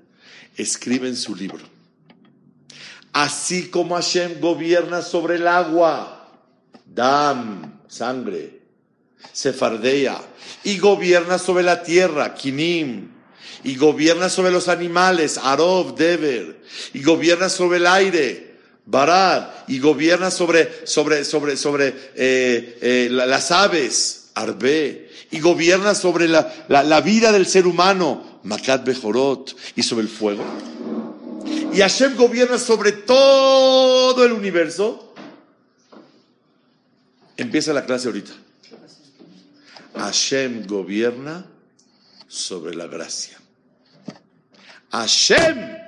escribe 0.57 1.09
en 1.09 1.17
su 1.17 1.35
libro 1.35 1.65
Así 3.13 3.69
como 3.69 3.95
Hashem 3.95 4.41
gobierna 4.41 5.03
sobre 5.03 5.37
el 5.37 5.47
agua, 5.47 6.31
dam, 6.87 7.81
sangre, 7.87 8.63
sefardea, 9.33 10.19
y 10.65 10.79
gobierna 10.79 11.39
sobre 11.39 11.63
la 11.63 11.83
tierra, 11.83 12.35
kinim, 12.35 13.11
y 13.65 13.77
gobierna 13.77 14.31
sobre 14.31 14.51
los 14.51 14.69
animales, 14.69 15.39
arov, 15.39 15.95
dever, 15.95 16.63
y 16.95 17.03
gobierna 17.03 17.51
sobre 17.51 17.77
el 17.77 17.87
aire, 17.87 18.52
barad, 18.87 19.49
y 19.69 19.79
gobierna 19.79 20.31
sobre, 20.31 20.87
sobre, 20.87 21.25
sobre, 21.25 21.57
sobre 21.57 21.89
eh, 22.15 22.79
eh, 22.83 23.09
las 23.11 23.51
aves, 23.51 24.31
arbe, 24.35 25.11
y 25.31 25.41
gobierna 25.41 25.95
sobre 25.95 26.29
la, 26.29 26.53
la, 26.69 27.01
vida 27.01 27.33
del 27.33 27.47
ser 27.47 27.67
humano, 27.67 28.41
Makat 28.43 28.85
Bejorot, 28.85 29.57
y 29.77 29.83
sobre 29.83 30.03
el 30.03 30.09
fuego. 30.09 30.45
Y 31.73 31.79
Hashem 31.79 32.17
gobierna 32.17 32.59
sobre 32.59 32.93
todo 32.93 34.25
el 34.25 34.33
universo. 34.33 35.15
Empieza 37.37 37.73
la 37.73 37.87
clase 37.87 38.09
ahorita. 38.09 38.33
Hashem 39.95 40.67
gobierna 40.67 41.47
sobre 42.29 42.75
la 42.75 42.87
gracia. 42.87 43.39
Hashem 44.91 45.79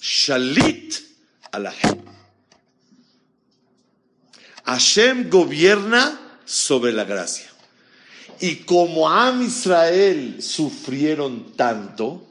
shalit 0.00 1.11
la 1.58 1.74
Hashem 4.64 5.28
gobierna 5.28 6.18
sobre 6.44 6.92
la 6.92 7.04
gracia. 7.04 7.46
Y 8.40 8.56
como 8.64 9.08
Am 9.08 9.42
Israel 9.42 10.42
sufrieron 10.42 11.52
tanto, 11.56 12.26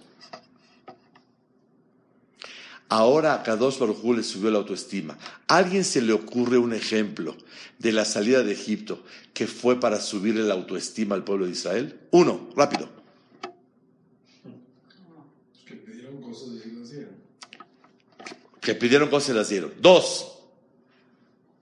ahora 2.89 3.35
a 3.35 3.43
Kadosh 3.43 3.79
Baruj 3.79 4.03
le 4.17 4.23
subió 4.23 4.51
la 4.51 4.57
autoestima. 4.57 5.17
¿A 5.47 5.57
alguien 5.57 5.85
se 5.85 6.01
le 6.01 6.13
ocurre 6.13 6.57
un 6.57 6.73
ejemplo 6.73 7.37
de 7.79 7.93
la 7.93 8.05
salida 8.05 8.43
de 8.43 8.51
Egipto 8.51 9.03
que 9.33 9.47
fue 9.47 9.79
para 9.79 10.01
subirle 10.01 10.43
la 10.43 10.53
autoestima 10.53 11.15
al 11.15 11.23
pueblo 11.23 11.45
de 11.45 11.51
Israel? 11.51 11.99
Uno, 12.11 12.49
rápido. 12.55 12.89
Que 15.65 15.75
pidieron 15.75 16.21
cosas 16.21 16.49
y 16.65 16.71
las 16.71 16.91
dieron. 16.91 17.15
Que 18.61 18.75
pidieron 18.75 19.09
cosas 19.09 19.29
y 19.29 19.33
las 19.33 19.49
dieron. 19.49 19.73
Dos, 19.79 20.31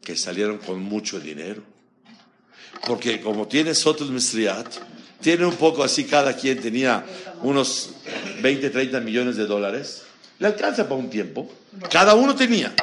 que 0.03 0.15
salieron 0.15 0.59
con 0.59 0.79
mucho 0.79 1.19
dinero. 1.19 1.63
Porque 2.85 3.21
como 3.21 3.47
tiene 3.47 3.73
Sotul 3.73 4.11
Misriat, 4.11 4.67
tiene 5.21 5.45
un 5.45 5.55
poco 5.55 5.83
así, 5.83 6.05
cada 6.05 6.35
quien 6.35 6.61
tenía 6.61 7.05
unos 7.41 7.91
20, 8.41 8.69
30 8.69 8.99
millones 9.01 9.35
de 9.35 9.45
dólares, 9.45 10.03
le 10.39 10.47
alcanza 10.47 10.83
para 10.83 10.95
un 10.95 11.09
tiempo. 11.09 11.51
Cada 11.89 12.15
uno 12.15 12.35
tenía. 12.35 12.73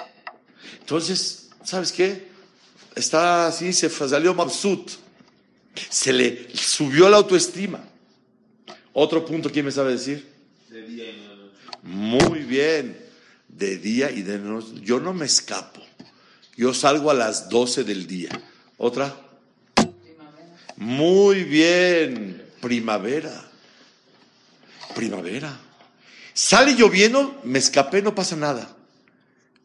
Entonces, 0.80 1.48
¿sabes 1.64 1.92
qué? 1.92 2.28
Está 2.94 3.48
así, 3.48 3.72
se 3.72 3.88
salió 3.90 4.34
mabsut. 4.34 4.90
Se 5.90 6.12
le 6.12 6.48
subió 6.54 7.08
la 7.08 7.18
autoestima. 7.18 7.82
Otro 8.92 9.24
punto, 9.24 9.50
¿quién 9.50 9.64
me 9.66 9.72
sabe 9.72 9.92
decir? 9.92 10.26
Muy 11.82 12.40
bien. 12.40 13.05
De 13.56 13.78
día 13.78 14.10
y 14.10 14.22
de 14.22 14.38
noche. 14.38 14.68
Yo 14.82 15.00
no 15.00 15.14
me 15.14 15.26
escapo. 15.26 15.80
Yo 16.56 16.74
salgo 16.74 17.10
a 17.10 17.14
las 17.14 17.48
12 17.48 17.84
del 17.84 18.06
día. 18.06 18.30
¿Otra? 18.76 19.14
Muy 20.76 21.44
bien. 21.44 22.42
Primavera. 22.60 23.50
Primavera. 24.94 25.60
Sale 26.34 26.74
lloviendo, 26.74 27.40
me 27.44 27.58
escapé, 27.58 28.02
no 28.02 28.14
pasa 28.14 28.36
nada. 28.36 28.76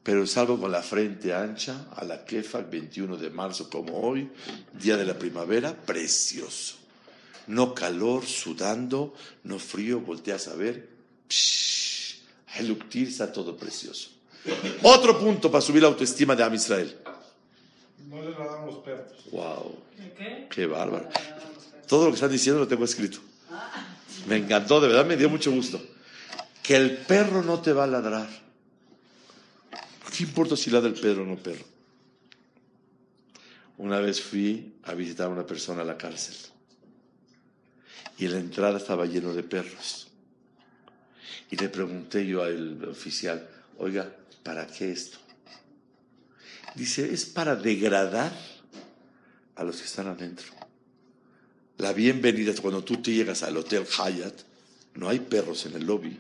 Pero 0.04 0.26
salgo 0.26 0.60
con 0.60 0.72
la 0.72 0.82
frente 0.82 1.34
ancha 1.34 1.88
a 1.96 2.04
la 2.06 2.24
quefa, 2.26 2.62
21 2.62 3.18
de 3.18 3.30
marzo 3.30 3.70
como 3.70 4.00
hoy, 4.00 4.30
día 4.74 4.98
de 4.98 5.06
la 5.06 5.20
primavera, 5.20 5.76
precioso. 5.76 6.78
No 7.48 7.76
calor, 7.76 8.26
sudando, 8.26 9.14
no 9.44 9.60
frío, 9.60 10.00
volteas 10.00 10.48
a 10.48 10.56
ver. 10.56 10.90
Psh, 11.28 12.01
está 12.94 13.32
todo 13.32 13.56
precioso. 13.56 14.10
Otro 14.84 15.20
punto 15.20 15.52
para 15.52 15.62
subir 15.62 15.82
la 15.82 15.88
autoestima 15.88 16.36
de 16.36 16.44
Am 16.44 16.54
Israel. 16.54 16.98
No 18.10 18.22
les 18.22 18.38
dar 18.38 18.66
los 18.66 18.78
perros. 18.78 19.26
Wow. 19.32 19.80
¿Qué? 20.18 20.48
Qué 20.50 20.66
bárbaro. 20.66 21.10
Todo 21.88 22.06
lo 22.06 22.12
que 22.12 22.16
están 22.16 22.32
diciendo 22.32 22.60
lo 22.60 22.68
tengo 22.68 22.86
escrito. 22.86 23.20
Me 24.28 24.38
encantó, 24.38 24.80
de 24.82 24.88
verdad 24.88 25.06
me 25.06 25.18
dio 25.18 25.30
mucho 25.30 25.52
gusto. 25.52 25.82
Que 26.62 26.76
el 26.76 26.98
perro 26.98 27.44
no 27.44 27.62
te 27.62 27.74
va 27.74 27.86
a 27.86 27.88
ladrar. 27.88 28.30
¿Qué 30.16 30.24
importa 30.24 30.56
si 30.58 30.70
ladra 30.70 30.90
el 30.90 31.00
perro 31.00 31.24
o 31.24 31.26
no 31.26 31.38
perro? 31.38 31.66
Una 33.78 34.00
vez 34.00 34.22
fui 34.22 34.76
a 34.84 34.94
visitar 34.94 35.28
a 35.28 35.30
una 35.30 35.46
persona 35.46 35.82
a 35.82 35.86
la 35.86 35.98
cárcel 35.98 36.36
y 38.18 38.28
la 38.28 38.38
entrada 38.38 38.78
estaba 38.78 39.06
lleno 39.06 39.34
de 39.34 39.42
perros. 39.42 40.11
Y 41.52 41.58
le 41.58 41.68
pregunté 41.68 42.26
yo 42.26 42.44
al 42.44 42.82
oficial, 42.86 43.46
oiga, 43.78 44.10
¿para 44.42 44.66
qué 44.66 44.92
esto? 44.92 45.18
Dice, 46.76 47.14
es 47.14 47.26
para 47.26 47.58
degradar 47.58 48.32
a 49.56 49.64
los 49.66 49.76
que 49.76 49.84
están 49.84 50.08
adentro. 50.08 50.48
La 51.78 51.92
bienvenida 51.92 52.54
cuando 52.62 52.86
tú 52.86 53.02
te 53.02 53.12
llegas 53.12 53.44
al 53.44 53.58
Hotel 53.58 53.86
Hyatt, 53.86 54.44
no 54.96 55.10
hay 55.10 55.20
perros 55.20 55.66
en 55.66 55.74
el 55.76 55.86
lobby. 55.86 56.18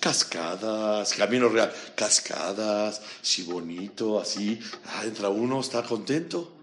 Cascadas, 0.00 1.14
camino 1.14 1.48
real, 1.48 1.72
cascadas, 1.94 3.02
sí 3.20 3.44
bonito, 3.44 4.20
así. 4.20 4.58
Ah, 4.86 5.04
entra 5.04 5.28
uno, 5.28 5.60
está 5.60 5.84
contento. 5.84 6.56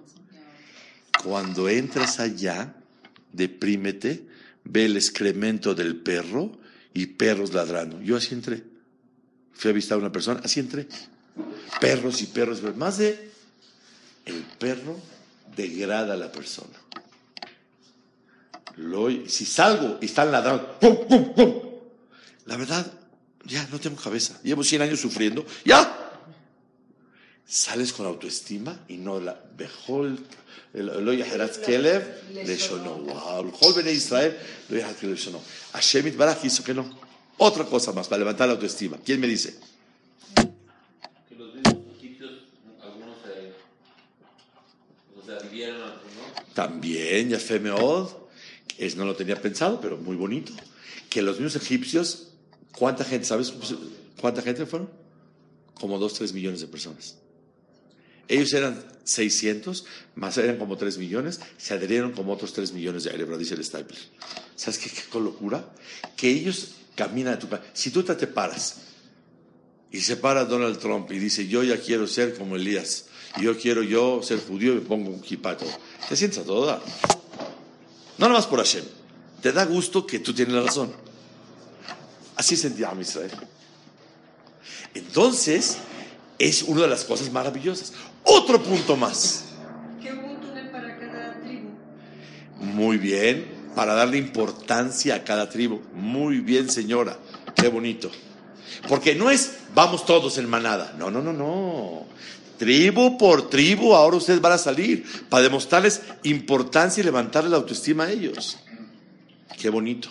Cuando 1.24 1.70
entras 1.70 2.20
allá, 2.20 2.76
deprímete, 3.32 4.28
ve 4.66 4.86
el 4.86 4.98
excremento 4.98 5.74
del 5.74 5.96
perro 5.96 6.60
y 7.02 7.06
perros 7.08 7.54
ladrando. 7.54 8.02
Yo 8.02 8.18
así 8.18 8.34
entré 8.34 8.64
fui 9.60 9.72
a 9.72 9.74
visitar 9.74 9.98
a 9.98 10.00
una 10.00 10.12
persona, 10.12 10.40
así 10.42 10.62
entré. 10.62 10.88
Perros 11.82 12.22
y 12.22 12.28
perros, 12.28 12.64
más 12.78 12.98
de 12.98 13.30
el 14.26 14.42
perro 14.58 14.98
degrada 15.54 16.14
a 16.14 16.18
la 16.18 16.32
persona. 16.32 16.80
si 19.28 19.46
salgo 19.46 19.98
y 20.02 20.06
están 20.06 20.32
ladrando, 20.32 20.78
la 22.46 22.56
verdad, 22.56 22.90
ya 23.44 23.68
no 23.70 23.82
tengo 23.82 23.98
cabeza. 24.02 24.40
Llevo 24.44 24.64
100 24.64 24.84
años 24.84 25.02
sufriendo, 25.02 25.46
ya. 25.66 25.99
Sales 27.50 27.94
con 27.94 28.06
autoestima 28.06 28.86
y 28.88 28.98
no 28.98 29.20
la 29.20 29.42
Bejol, 29.58 30.20
lo 30.74 31.14
yaherat 31.14 31.58
kelev, 31.66 32.04
le 32.32 32.56
shonó. 32.56 32.94
Wow, 32.98 33.46
Bejol 33.46 33.88
Israel, 33.88 34.38
lo 34.70 34.78
yaherat 34.78 35.00
kelev, 35.00 35.16
le 35.16 35.20
shonó. 35.20 35.42
Hashem 35.74 36.06
Itbaraj 36.06 36.46
hizo 36.46 36.64
que 36.64 36.76
no. 36.76 36.88
Otra 37.40 37.66
cosa 37.66 37.92
más 37.92 38.08
para 38.08 38.20
levantar 38.20 38.48
la 38.48 38.54
autoestima. 38.54 39.00
¿Quién 39.04 39.20
me 39.20 39.26
dice? 39.26 39.58
Que 41.28 41.36
los 41.36 41.56
mismos 41.56 41.76
egipcios, 41.98 42.32
algunos 42.84 43.18
se, 43.24 43.54
o 45.20 45.26
sea, 45.26 45.40
vivieron, 45.50 45.80
¿no? 45.80 46.54
También, 46.54 47.30
ya 47.30 47.40
Meod, 47.60 48.10
es, 48.78 48.96
no 48.96 49.06
lo 49.06 49.16
tenía 49.16 49.42
pensado, 49.42 49.82
pero 49.82 49.98
muy 49.98 50.16
bonito. 50.16 50.54
Que 51.10 51.24
los 51.24 51.40
mismos 51.40 51.56
egipcios, 51.56 52.28
¿cuánta 52.78 53.04
gente, 53.04 53.26
sabes 53.26 53.52
cuánta 54.22 54.44
gente 54.44 54.68
fueron? 54.68 54.88
Como 55.74 55.98
2, 55.98 56.14
3 56.14 56.34
millones 56.34 56.62
de 56.62 56.68
personas. 56.68 57.16
Ellos 58.30 58.54
eran 58.54 58.82
600, 59.04 59.86
más 60.16 60.38
eran 60.38 60.58
como 60.58 60.78
3 60.78 61.00
millones, 61.00 61.42
se 61.58 61.74
adherieron 61.74 62.12
como 62.12 62.32
otros 62.32 62.54
3 62.54 62.72
millones 62.74 63.04
de 63.04 63.12
cerebro, 63.12 63.38
dice 63.38 63.56
el 63.56 63.66
Stapler. 63.66 64.00
¿Sabes 64.56 64.78
qué, 64.78 64.90
qué 64.90 65.20
locura? 65.20 65.68
Que 66.16 66.30
ellos 66.30 66.76
camina 66.96 67.34
a 67.34 67.40
tu 67.40 67.48
país. 67.48 67.64
Si 67.74 67.90
tú 67.90 68.04
te 68.04 68.28
paras 68.28 68.76
y 69.92 70.00
se 70.00 70.16
para 70.16 70.46
Donald 70.46 70.78
Trump 70.78 71.12
y 71.12 71.18
dice, 71.18 71.48
yo 71.48 71.64
ya 71.64 71.78
quiero 71.82 72.06
ser 72.06 72.38
como 72.38 72.56
Elías, 72.56 73.06
yo 73.42 73.58
quiero 73.58 73.82
yo 73.82 74.22
ser 74.22 74.40
judío 74.40 74.74
y 74.74 74.76
me 74.76 74.82
pongo 74.82 75.10
un 75.10 75.22
kipato, 75.22 75.66
te 76.08 76.16
sientes 76.16 76.40
a 76.40 76.44
toda. 76.44 76.80
No 78.20 78.28
nada 78.28 78.40
más 78.40 78.48
por 78.48 78.60
Hashem. 78.60 78.84
Te 79.42 79.52
da 79.52 79.66
gusto 79.66 80.06
que 80.06 80.20
tú 80.20 80.34
tienes 80.34 80.54
la 80.54 80.62
razón. 80.62 80.94
Así 82.36 82.56
sentía 82.56 82.90
a 82.92 83.02
Israel. 83.02 83.32
Entonces, 84.94 85.78
es 86.40 86.64
una 86.64 86.84
de 86.84 86.88
las 86.88 87.04
cosas 87.04 87.32
maravillosas. 87.32 87.94
Otro 88.24 88.64
punto 88.64 88.96
más. 88.96 89.46
¿Qué 90.02 90.12
para 90.72 90.98
cada 90.98 91.42
tribu? 91.42 91.70
Muy 92.60 92.98
bien 92.98 93.60
para 93.76 93.94
darle 93.94 94.18
importancia 94.18 95.16
a 95.16 95.24
cada 95.24 95.50
tribu. 95.50 95.82
Muy 95.94 96.40
bien, 96.40 96.70
señora, 96.70 97.18
qué 97.56 97.68
bonito. 97.68 98.10
Porque 98.88 99.16
no 99.16 99.30
es 99.30 99.58
vamos 99.76 100.06
todos 100.06 100.38
en 100.38 100.50
manada. 100.50 100.96
No, 100.98 101.12
no, 101.12 101.22
no, 101.22 101.34
no. 101.34 102.06
Tribu 102.58 103.18
por 103.18 103.50
tribu, 103.50 103.96
ahora 103.96 104.18
ustedes 104.18 104.42
van 104.42 104.54
a 104.54 104.58
salir 104.58 105.06
para 105.30 105.44
demostrarles 105.44 106.02
importancia 106.24 107.02
y 107.02 107.06
levantarle 107.06 107.50
la 107.50 107.58
autoestima 107.58 108.06
a 108.06 108.12
ellos. 108.12 108.58
Qué 109.58 109.70
bonito. 109.70 110.10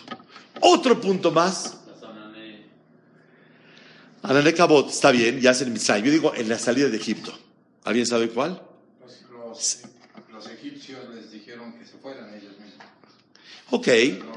Otro 0.61 0.99
punto 0.99 1.31
más. 1.31 1.78
Anané 4.21 4.53
Cabot, 4.53 4.89
está 4.89 5.11
bien, 5.11 5.39
ya 5.39 5.51
es 5.51 5.61
el 5.61 5.71
Mitzrayim. 5.71 6.05
Yo 6.05 6.11
digo 6.11 6.35
en 6.35 6.49
la 6.49 6.59
salida 6.59 6.89
de 6.89 6.97
Egipto. 6.97 7.33
¿Alguien 7.83 8.05
sabe 8.05 8.29
cuál? 8.29 8.61
Los, 9.01 9.81
los 10.31 10.47
egipcios 10.47 10.99
les 11.15 11.31
dijeron 11.31 11.73
que 11.73 11.85
se 11.85 11.97
fueran 11.97 12.29
ellos 12.33 12.53
mismos. 12.59 12.85
Ok, 13.71 13.87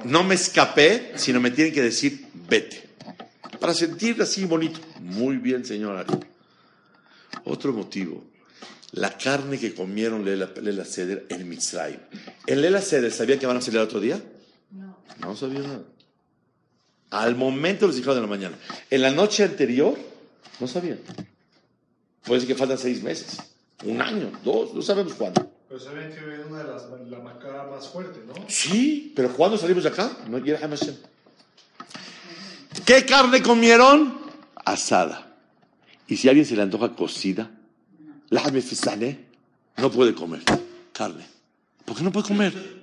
no 0.05 0.23
me 0.23 0.35
escapé, 0.37 1.12
sino 1.16 1.40
me 1.40 1.51
tienen 1.51 1.75
que 1.75 1.83
decir, 1.83 2.27
vete. 2.49 2.90
Para 3.59 3.75
sentir 3.75 4.21
así 4.23 4.45
bonito. 4.45 4.81
Muy 5.01 5.37
bien, 5.37 5.64
señor 5.64 5.97
Ari. 5.97 6.14
Otro 7.45 7.73
motivo. 7.73 8.25
la 8.92 9.16
carne 9.16 9.59
que 9.59 9.75
comieron 9.75 10.25
Lela, 10.25 10.51
Lela 10.61 10.85
Seder 10.85 11.27
en 11.31 11.49
Mitzrayim. 11.49 11.99
¿En 12.47 12.61
Lela 12.61 12.81
Seder 12.81 13.11
sabía 13.11 13.38
que 13.38 13.47
van 13.47 13.57
a 13.57 13.61
salir 13.61 13.79
el 13.79 13.85
otro 13.85 14.01
día? 14.01 14.23
No. 14.71 14.99
No 15.18 15.37
sabía 15.37 15.61
nada. 15.61 15.83
Al 17.12 17.37
momento 17.37 17.87
les 17.87 17.96
dijeron 17.96 18.16
de 18.16 18.22
la 18.22 18.27
mañana. 18.27 18.57
En 18.90 19.03
la 19.03 19.11
noche 19.11 19.44
anterior, 19.44 19.98
no 20.59 20.66
sabían. 20.66 20.98
Puede 22.25 22.40
ser 22.40 22.48
que 22.48 22.55
faltan 22.55 22.79
seis 22.79 23.03
meses, 23.03 23.38
un 23.85 24.01
año, 24.01 24.33
dos, 24.42 24.72
no 24.72 24.81
sabemos 24.81 25.12
cuándo. 25.14 25.46
Pero 25.68 25.79
saben 25.79 26.11
que 26.11 26.16
es 26.16 26.46
una 26.48 26.64
de 26.64 26.72
las 26.72 26.88
la 27.11 27.18
macabra 27.18 27.64
más 27.64 27.88
fuerte, 27.88 28.20
¿no? 28.27 28.33
Sí, 28.48 29.12
pero 29.14 29.31
¿cuándo 29.35 29.59
salimos 29.59 29.83
de 29.83 29.90
acá? 29.90 30.11
No. 30.29 30.42
¿Qué 32.85 33.05
carne 33.05 33.42
comieron? 33.42 34.18
Asada. 34.64 35.37
Y 36.07 36.16
si 36.16 36.29
a 36.29 36.31
alguien 36.31 36.46
se 36.46 36.57
le 36.57 36.62
antoja 36.62 36.94
cocida, 36.94 37.51
fisane, 38.62 39.27
no 39.77 39.90
puede 39.90 40.14
comer 40.14 40.42
carne. 40.92 41.27
¿Por 41.85 41.96
qué 41.96 42.05
no 42.05 42.12
puede 42.12 42.29
comer? 42.29 42.83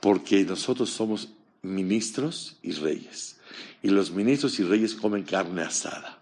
Porque 0.00 0.44
nosotros 0.44 0.90
somos 0.90 1.28
ministros 1.68 2.56
y 2.62 2.72
reyes. 2.72 3.36
Y 3.82 3.88
los 3.88 4.10
ministros 4.10 4.58
y 4.58 4.64
reyes 4.64 4.94
comen 4.94 5.22
carne 5.22 5.62
asada. 5.62 6.18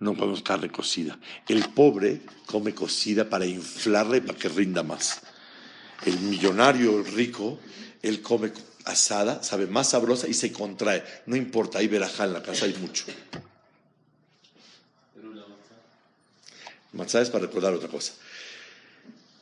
No 0.00 0.14
comemos 0.14 0.42
carne 0.42 0.70
cocida. 0.70 1.18
El 1.48 1.68
pobre 1.70 2.22
come 2.46 2.74
cocida 2.74 3.28
para 3.28 3.46
inflarle 3.46 4.22
para 4.22 4.38
que 4.38 4.48
rinda 4.48 4.82
más. 4.82 5.20
El 6.06 6.18
millonario, 6.20 6.98
el 6.98 7.06
rico, 7.06 7.58
él 8.02 8.22
come 8.22 8.52
asada, 8.84 9.42
sabe 9.42 9.66
más 9.66 9.90
sabrosa 9.90 10.28
y 10.28 10.34
se 10.34 10.52
contrae. 10.52 11.04
No 11.26 11.36
importa, 11.36 11.78
hay 11.78 11.88
verajá 11.88 12.24
en 12.24 12.32
la 12.32 12.42
casa, 12.42 12.64
hay 12.64 12.74
mucho. 12.74 13.04
Matzá 16.92 17.20
es 17.20 17.30
para 17.30 17.46
recordar 17.46 17.74
otra 17.74 17.88
cosa. 17.88 18.14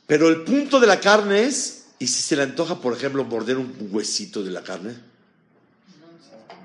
Pero 0.05 0.29
el 0.29 0.43
punto 0.43 0.79
de 0.79 0.87
la 0.87 0.99
carne 0.99 1.43
es, 1.43 1.86
y 1.99 2.07
si 2.07 2.21
se 2.21 2.35
le 2.35 2.43
antoja, 2.43 2.79
por 2.79 2.93
ejemplo, 2.93 3.23
morder 3.23 3.57
un 3.57 3.75
huesito 3.91 4.43
de 4.43 4.51
la 4.51 4.63
carne, 4.63 4.95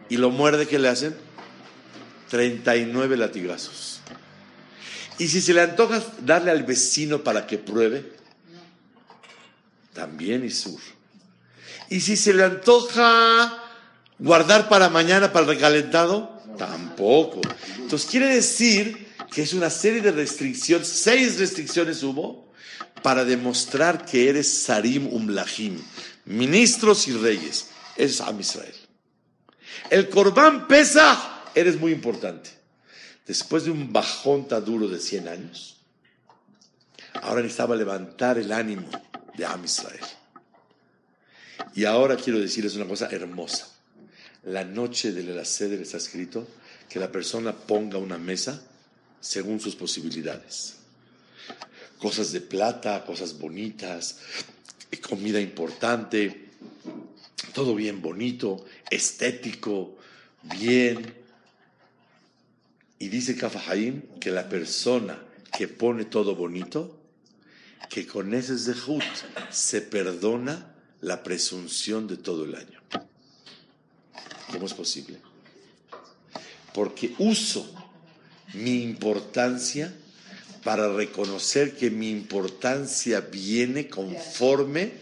y 0.08 0.18
lo 0.18 0.30
muerde, 0.30 0.68
¿qué 0.68 0.78
le 0.78 0.88
hacen? 0.88 1.16
39 2.28 3.16
latigazos. 3.16 4.00
Y 5.18 5.28
si 5.28 5.40
se 5.40 5.54
le 5.54 5.62
antoja 5.62 6.02
darle 6.20 6.50
al 6.50 6.64
vecino 6.64 7.22
para 7.22 7.46
que 7.46 7.58
pruebe, 7.58 8.12
también 9.94 10.44
Isur. 10.44 10.80
Y 11.88 12.00
si 12.00 12.16
se 12.16 12.32
le 12.32 12.44
antoja 12.44 13.58
guardar 14.18 14.68
para 14.68 14.88
mañana, 14.88 15.32
para 15.32 15.46
el 15.46 15.54
recalentado, 15.54 16.40
tampoco. 16.58 17.40
Entonces 17.78 18.10
quiere 18.10 18.26
decir 18.34 19.08
que 19.30 19.42
es 19.42 19.52
una 19.52 19.70
serie 19.70 20.00
de 20.00 20.12
restricciones, 20.12 20.88
seis 20.88 21.38
restricciones 21.38 22.02
hubo, 22.02 22.51
para 23.02 23.24
demostrar 23.24 24.04
que 24.04 24.28
eres 24.28 24.62
Sarim 24.62 25.12
Umlahim, 25.12 25.78
ministros 26.24 27.08
y 27.08 27.12
reyes. 27.12 27.68
Es 27.96 28.20
Am 28.20 28.40
Israel. 28.40 28.74
El 29.90 30.08
Corbán 30.08 30.66
pesa, 30.66 31.42
eres 31.54 31.78
muy 31.78 31.92
importante. 31.92 32.50
Después 33.26 33.64
de 33.64 33.70
un 33.70 33.92
bajón 33.92 34.48
tan 34.48 34.64
duro 34.64 34.88
de 34.88 34.98
100 34.98 35.28
años, 35.28 35.76
ahora 37.14 37.42
necesitaba 37.42 37.76
levantar 37.76 38.38
el 38.38 38.52
ánimo 38.52 38.88
de 39.36 39.44
Am 39.44 39.64
Israel. 39.64 40.00
Y 41.74 41.84
ahora 41.84 42.16
quiero 42.16 42.38
decirles 42.38 42.74
una 42.74 42.86
cosa 42.86 43.08
hermosa. 43.10 43.68
La 44.44 44.64
noche 44.64 45.12
del 45.12 45.28
Elaceder 45.28 45.80
está 45.80 45.98
escrito 45.98 46.46
que 46.88 46.98
la 46.98 47.12
persona 47.12 47.52
ponga 47.52 47.98
una 47.98 48.18
mesa 48.18 48.60
según 49.20 49.60
sus 49.60 49.76
posibilidades. 49.76 50.81
Cosas 52.02 52.32
de 52.32 52.40
plata, 52.40 53.04
cosas 53.04 53.38
bonitas, 53.38 54.18
comida 55.08 55.40
importante, 55.40 56.48
todo 57.54 57.76
bien 57.76 58.02
bonito, 58.02 58.66
estético, 58.90 59.96
bien. 60.42 61.14
Y 62.98 63.06
dice 63.06 63.36
Kafahaim 63.36 64.02
que 64.18 64.32
la 64.32 64.48
persona 64.48 65.16
que 65.56 65.68
pone 65.68 66.06
todo 66.06 66.34
bonito, 66.34 66.98
que 67.88 68.04
con 68.04 68.34
ese 68.34 68.58
zehut 68.58 69.04
se 69.52 69.80
perdona 69.80 70.74
la 71.02 71.22
presunción 71.22 72.08
de 72.08 72.16
todo 72.16 72.44
el 72.44 72.56
año. 72.56 72.80
¿Cómo 74.50 74.66
es 74.66 74.74
posible? 74.74 75.18
Porque 76.74 77.14
uso 77.18 77.72
mi 78.54 78.82
importancia 78.82 79.94
para 80.62 80.92
reconocer 80.92 81.76
que 81.76 81.90
mi 81.90 82.10
importancia 82.10 83.20
viene 83.20 83.88
conforme 83.88 84.92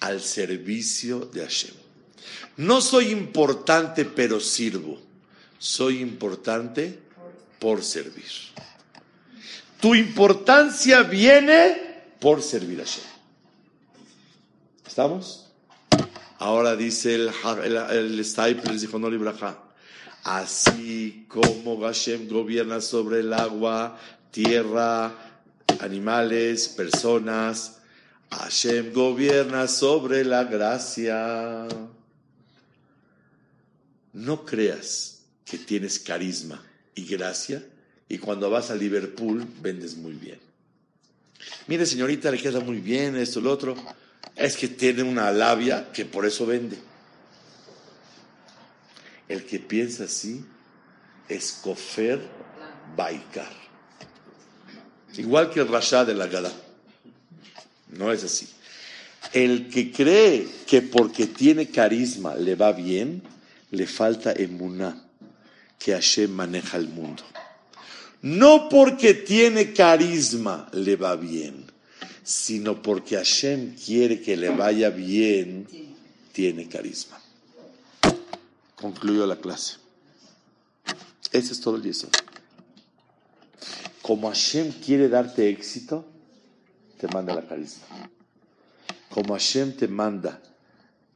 al 0.00 0.20
servicio 0.20 1.20
de 1.26 1.42
Hashem. 1.42 1.74
No 2.56 2.80
soy 2.80 3.10
importante 3.10 4.04
pero 4.04 4.40
sirvo, 4.40 5.00
soy 5.58 6.00
importante 6.00 6.98
por 7.58 7.82
servir. 7.82 8.24
Tu 9.80 9.94
importancia 9.94 11.02
viene 11.02 12.04
por 12.18 12.42
servir 12.42 12.80
a 12.80 12.84
Hashem. 12.84 13.04
¿Estamos? 14.86 15.46
Ahora 16.38 16.76
dice 16.76 17.14
el, 17.14 17.30
el, 17.64 17.76
el 17.76 18.24
Staples, 18.24 18.80
dijo. 18.80 18.98
Así 20.24 21.24
como 21.28 21.80
Hashem 21.82 22.28
gobierna 22.28 22.80
sobre 22.80 23.20
el 23.20 23.32
agua, 23.32 23.98
tierra, 24.36 25.14
animales, 25.80 26.68
personas, 26.68 27.78
Hashem 28.30 28.92
gobierna 28.92 29.66
sobre 29.66 30.26
la 30.26 30.44
gracia. 30.44 31.66
No 34.12 34.44
creas 34.44 35.22
que 35.42 35.56
tienes 35.56 35.98
carisma 35.98 36.62
y 36.94 37.06
gracia 37.06 37.64
y 38.10 38.18
cuando 38.18 38.50
vas 38.50 38.70
a 38.70 38.74
Liverpool 38.74 39.46
vendes 39.62 39.96
muy 39.96 40.12
bien. 40.12 40.38
Mire, 41.66 41.86
señorita, 41.86 42.30
le 42.30 42.36
queda 42.36 42.60
muy 42.60 42.80
bien 42.80 43.16
esto, 43.16 43.40
lo 43.40 43.50
otro. 43.50 43.74
Es 44.34 44.54
que 44.58 44.68
tiene 44.68 45.02
una 45.02 45.30
labia 45.32 45.90
que 45.94 46.04
por 46.04 46.26
eso 46.26 46.44
vende. 46.44 46.76
El 49.28 49.46
que 49.46 49.60
piensa 49.60 50.04
así 50.04 50.44
es 51.26 51.58
Kofer 51.62 52.20
Baikar. 52.94 53.65
Igual 55.18 55.50
que 55.50 55.60
el 55.60 55.68
Rasha 55.68 56.04
de 56.04 56.14
la 56.14 56.26
Gada. 56.26 56.52
No 57.90 58.12
es 58.12 58.24
así. 58.24 58.48
El 59.32 59.68
que 59.68 59.90
cree 59.92 60.46
que 60.66 60.82
porque 60.82 61.26
tiene 61.26 61.68
carisma 61.68 62.34
le 62.34 62.54
va 62.54 62.72
bien, 62.72 63.22
le 63.70 63.86
falta 63.86 64.32
emuná, 64.32 65.04
que 65.78 65.92
Hashem 65.92 66.30
maneja 66.30 66.76
el 66.76 66.88
mundo. 66.88 67.22
No 68.22 68.68
porque 68.68 69.14
tiene 69.14 69.72
carisma 69.72 70.68
le 70.72 70.96
va 70.96 71.16
bien, 71.16 71.64
sino 72.22 72.82
porque 72.82 73.16
Hashem 73.16 73.76
quiere 73.76 74.20
que 74.20 74.36
le 74.36 74.50
vaya 74.50 74.90
bien, 74.90 75.66
tiene 76.32 76.68
carisma. 76.68 77.20
Concluyo 78.74 79.26
la 79.26 79.36
clase. 79.36 79.76
Ese 81.32 81.52
es 81.52 81.60
todo 81.60 81.76
el 81.76 81.82
día. 81.82 81.92
Como 84.06 84.28
Hashem 84.28 84.70
quiere 84.70 85.08
darte 85.08 85.50
éxito, 85.50 86.06
te 86.96 87.08
manda 87.08 87.34
la 87.34 87.44
carisma. 87.44 88.08
Como 89.10 89.34
Hashem 89.34 89.76
te 89.76 89.88
manda 89.88 90.40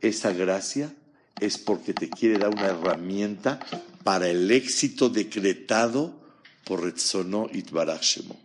esa 0.00 0.33
gracia, 0.33 0.92
es 1.38 1.57
porque 1.57 1.94
te 1.94 2.11
quiere 2.11 2.37
dar 2.37 2.48
una 2.48 2.66
herramienta 2.66 3.61
para 4.03 4.29
el 4.29 4.50
éxito 4.50 5.09
decretado 5.09 6.20
por 6.64 6.83
Retzono 6.83 7.48
Itbarach 7.53 8.03
Shemo. 8.03 8.37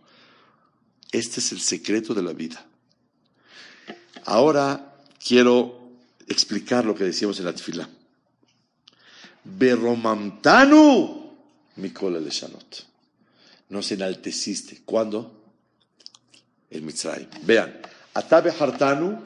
Este 1.10 1.40
es 1.40 1.50
el 1.50 1.60
secreto 1.60 2.14
de 2.14 2.22
la 2.22 2.32
vida. 2.32 2.64
Ahora 4.26 4.94
quiero 5.18 5.90
explicar 6.28 6.84
lo 6.84 6.94
que 6.94 7.02
decíamos 7.02 7.40
en 7.40 7.46
la 7.46 7.52
tefila. 7.52 7.88
Beromamtanu 9.42 11.32
Mikola 11.74 12.20
Leshanot. 12.20 12.95
Nos 13.68 13.90
enalteciste. 13.90 14.82
¿Cuándo? 14.84 15.44
El 16.70 16.82
Mitzrayim. 16.82 17.28
Vean, 17.42 17.80
Atabe 18.14 18.50
Hartanu, 18.50 19.22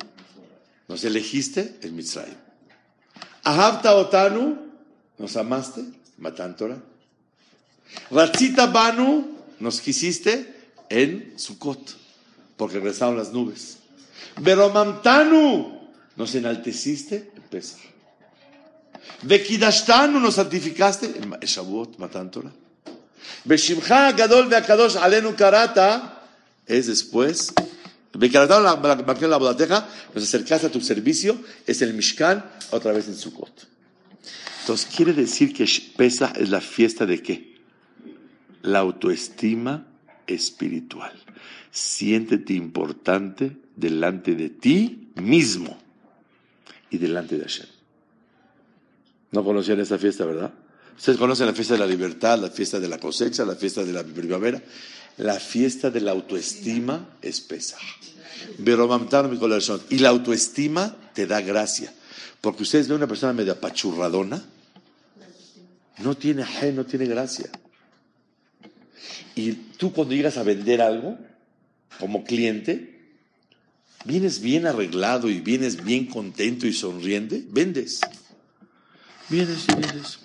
nos 0.89 1.05
elegiste 1.05 1.79
el 1.83 1.93
Mitzrayim. 1.93 2.35
Ahabta 3.45 3.95
Otanu, 3.95 4.59
nos 5.17 5.37
amaste, 5.37 5.85
Matan 6.19 6.57
Torah. 6.57 6.83
Ratzita 8.11 8.67
Banu, 8.67 9.39
nos 9.61 9.81
quisiste 9.81 10.55
en 10.89 11.35
Sukkot, 11.37 11.97
porque 12.57 12.81
rezaron 12.81 13.17
las 13.17 13.33
nubes. 13.33 13.79
Beromamtanu, 14.41 15.89
nos 16.17 16.35
enalteciste 16.35 17.31
en 17.37 17.43
Pesach. 17.45 17.81
Bekidashtanu, 19.23 20.19
nos 20.19 20.35
santificaste 20.35 21.07
en 21.07 21.31
Shavuot, 21.41 21.99
Matan 21.99 22.31
Torah. 22.31 22.53
Beshimcha 23.45 24.13
Gadol 24.13 24.49
Beakadosh 24.49 24.97
Alenu 24.97 25.35
Karata, 25.35 26.23
es 26.67 26.87
después. 26.87 27.53
La 28.13 29.39
bodateja, 29.39 29.89
nos 30.15 30.25
acercaste 30.25 30.67
a 30.67 30.71
tu 30.71 30.81
servicio, 30.81 31.39
es 31.67 31.81
el 31.81 31.95
Mishkan, 31.95 32.45
otra 32.71 32.93
vez 32.93 33.07
en 33.07 33.15
Sukkot. 33.17 33.69
Entonces, 34.63 34.89
quiere 34.95 35.13
decir 35.13 35.55
que 35.55 35.67
Pesach 35.97 36.37
es 36.37 36.51
la 36.51 36.61
fiesta 36.61 37.07
de 37.07 37.23
qué? 37.23 37.57
La 38.63 38.81
autoestima 38.81 39.87
espiritual. 40.27 41.13
Siéntete 41.71 42.53
importante 42.53 43.57
delante 43.77 44.35
de 44.35 44.51
ti 44.51 45.13
mismo 45.15 45.79
y 46.91 46.99
delante 46.99 47.37
de 47.37 47.43
Hashem. 47.43 47.67
No 49.31 49.45
conocían 49.45 49.81
esta 49.81 49.99
fiesta, 49.99 50.27
¿verdad? 50.27 50.53
Ustedes 51.01 51.19
conocen 51.19 51.47
la 51.47 51.55
fiesta 51.55 51.73
de 51.73 51.81
la 51.81 51.87
libertad, 51.87 52.39
la 52.39 52.51
fiesta 52.51 52.79
de 52.79 52.87
la 52.87 52.99
cosecha, 52.99 53.43
la 53.47 53.57
fiesta 53.57 53.83
de 53.83 53.91
la 53.91 54.05
primavera. 54.05 54.63
La 55.17 55.41
fiesta 55.41 55.91
de 55.91 56.03
la 56.03 56.11
autoestima 56.11 57.17
es 57.23 57.41
corazón. 59.39 59.81
Y 59.89 59.97
la 60.01 60.11
autoestima 60.11 60.95
te 61.15 61.27
da 61.27 61.41
gracia. 61.41 61.91
Porque 62.43 62.65
ustedes 62.65 62.87
ven 62.87 62.99
una 62.99 63.07
persona 63.07 63.33
medio 63.33 63.53
apachurradona, 63.53 64.45
no 66.01 66.17
tiene 66.19 66.43
no 66.75 66.85
tiene 66.85 67.07
gracia. 67.07 67.49
Y 69.35 69.53
tú 69.53 69.95
cuando 69.95 70.15
llegas 70.15 70.37
a 70.37 70.43
vender 70.43 70.83
algo, 70.83 71.17
como 71.99 72.25
cliente, 72.25 73.15
vienes 74.05 74.43
bien 74.43 74.67
arreglado 74.67 75.31
y 75.31 75.41
vienes 75.41 75.83
bien 75.83 76.05
contento 76.05 76.67
y 76.67 76.75
sonriente, 76.75 77.43
vendes. 77.49 78.01
Vienes 79.31 79.65
y 79.67 79.81
vendes. 79.81 80.19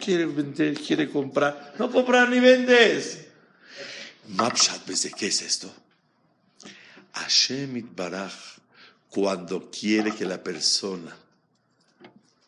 Quiere 0.00 0.26
vender, 0.26 0.74
quiere 0.74 1.10
comprar. 1.10 1.74
No 1.78 1.90
comprar 1.90 2.28
ni 2.28 2.40
vendes. 2.40 3.26
Mapshat, 4.28 4.86
¿ves 4.86 5.02
de 5.02 5.10
qué 5.10 5.28
es 5.28 5.42
esto? 5.42 5.72
Hashem 7.12 7.76
Itbaraj, 7.76 8.32
cuando 9.08 9.70
quiere 9.70 10.14
que 10.14 10.24
la 10.24 10.42
persona, 10.42 11.16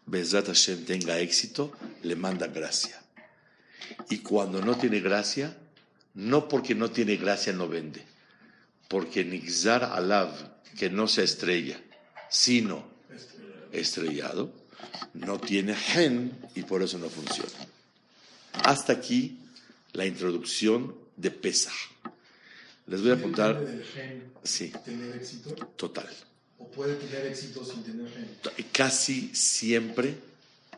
Bezrat 0.06 0.46
Hashem, 0.46 0.84
tenga 0.84 1.18
éxito, 1.18 1.72
le 2.02 2.16
manda 2.16 2.46
gracia. 2.46 3.00
Y 4.10 4.18
cuando 4.18 4.60
no 4.60 4.76
tiene 4.76 5.00
gracia, 5.00 5.56
no 6.14 6.48
porque 6.48 6.74
no 6.74 6.90
tiene 6.90 7.16
gracia 7.16 7.52
no 7.52 7.68
vende, 7.68 8.04
porque 8.88 9.24
Nixar 9.24 9.84
Alav, 9.84 10.32
que 10.78 10.90
no 10.90 11.08
se 11.08 11.24
estrella, 11.24 11.80
sino 12.28 12.84
estrellado, 13.72 14.52
no 15.14 15.38
tiene 15.38 15.74
gen 15.74 16.32
y 16.54 16.62
por 16.62 16.82
eso 16.82 16.98
no 16.98 17.08
funciona. 17.08 17.50
Hasta 18.64 18.92
aquí 18.92 19.38
la 19.92 20.06
introducción 20.06 20.94
de 21.16 21.30
Pesach. 21.30 21.74
Les 22.86 23.02
voy 23.02 23.12
a 23.12 23.20
contar, 23.20 23.58
¿Depende 23.58 23.78
del 23.78 23.86
gen 23.86 24.32
sí, 24.42 24.72
tener 24.84 25.14
éxito? 25.16 25.50
total. 25.76 26.08
¿O 26.58 26.70
puede 26.70 26.96
tener 26.96 27.26
éxito 27.26 27.64
sin 27.64 27.82
tener 27.84 28.08
gen? 28.10 28.66
Casi 28.72 29.30
siempre 29.34 30.14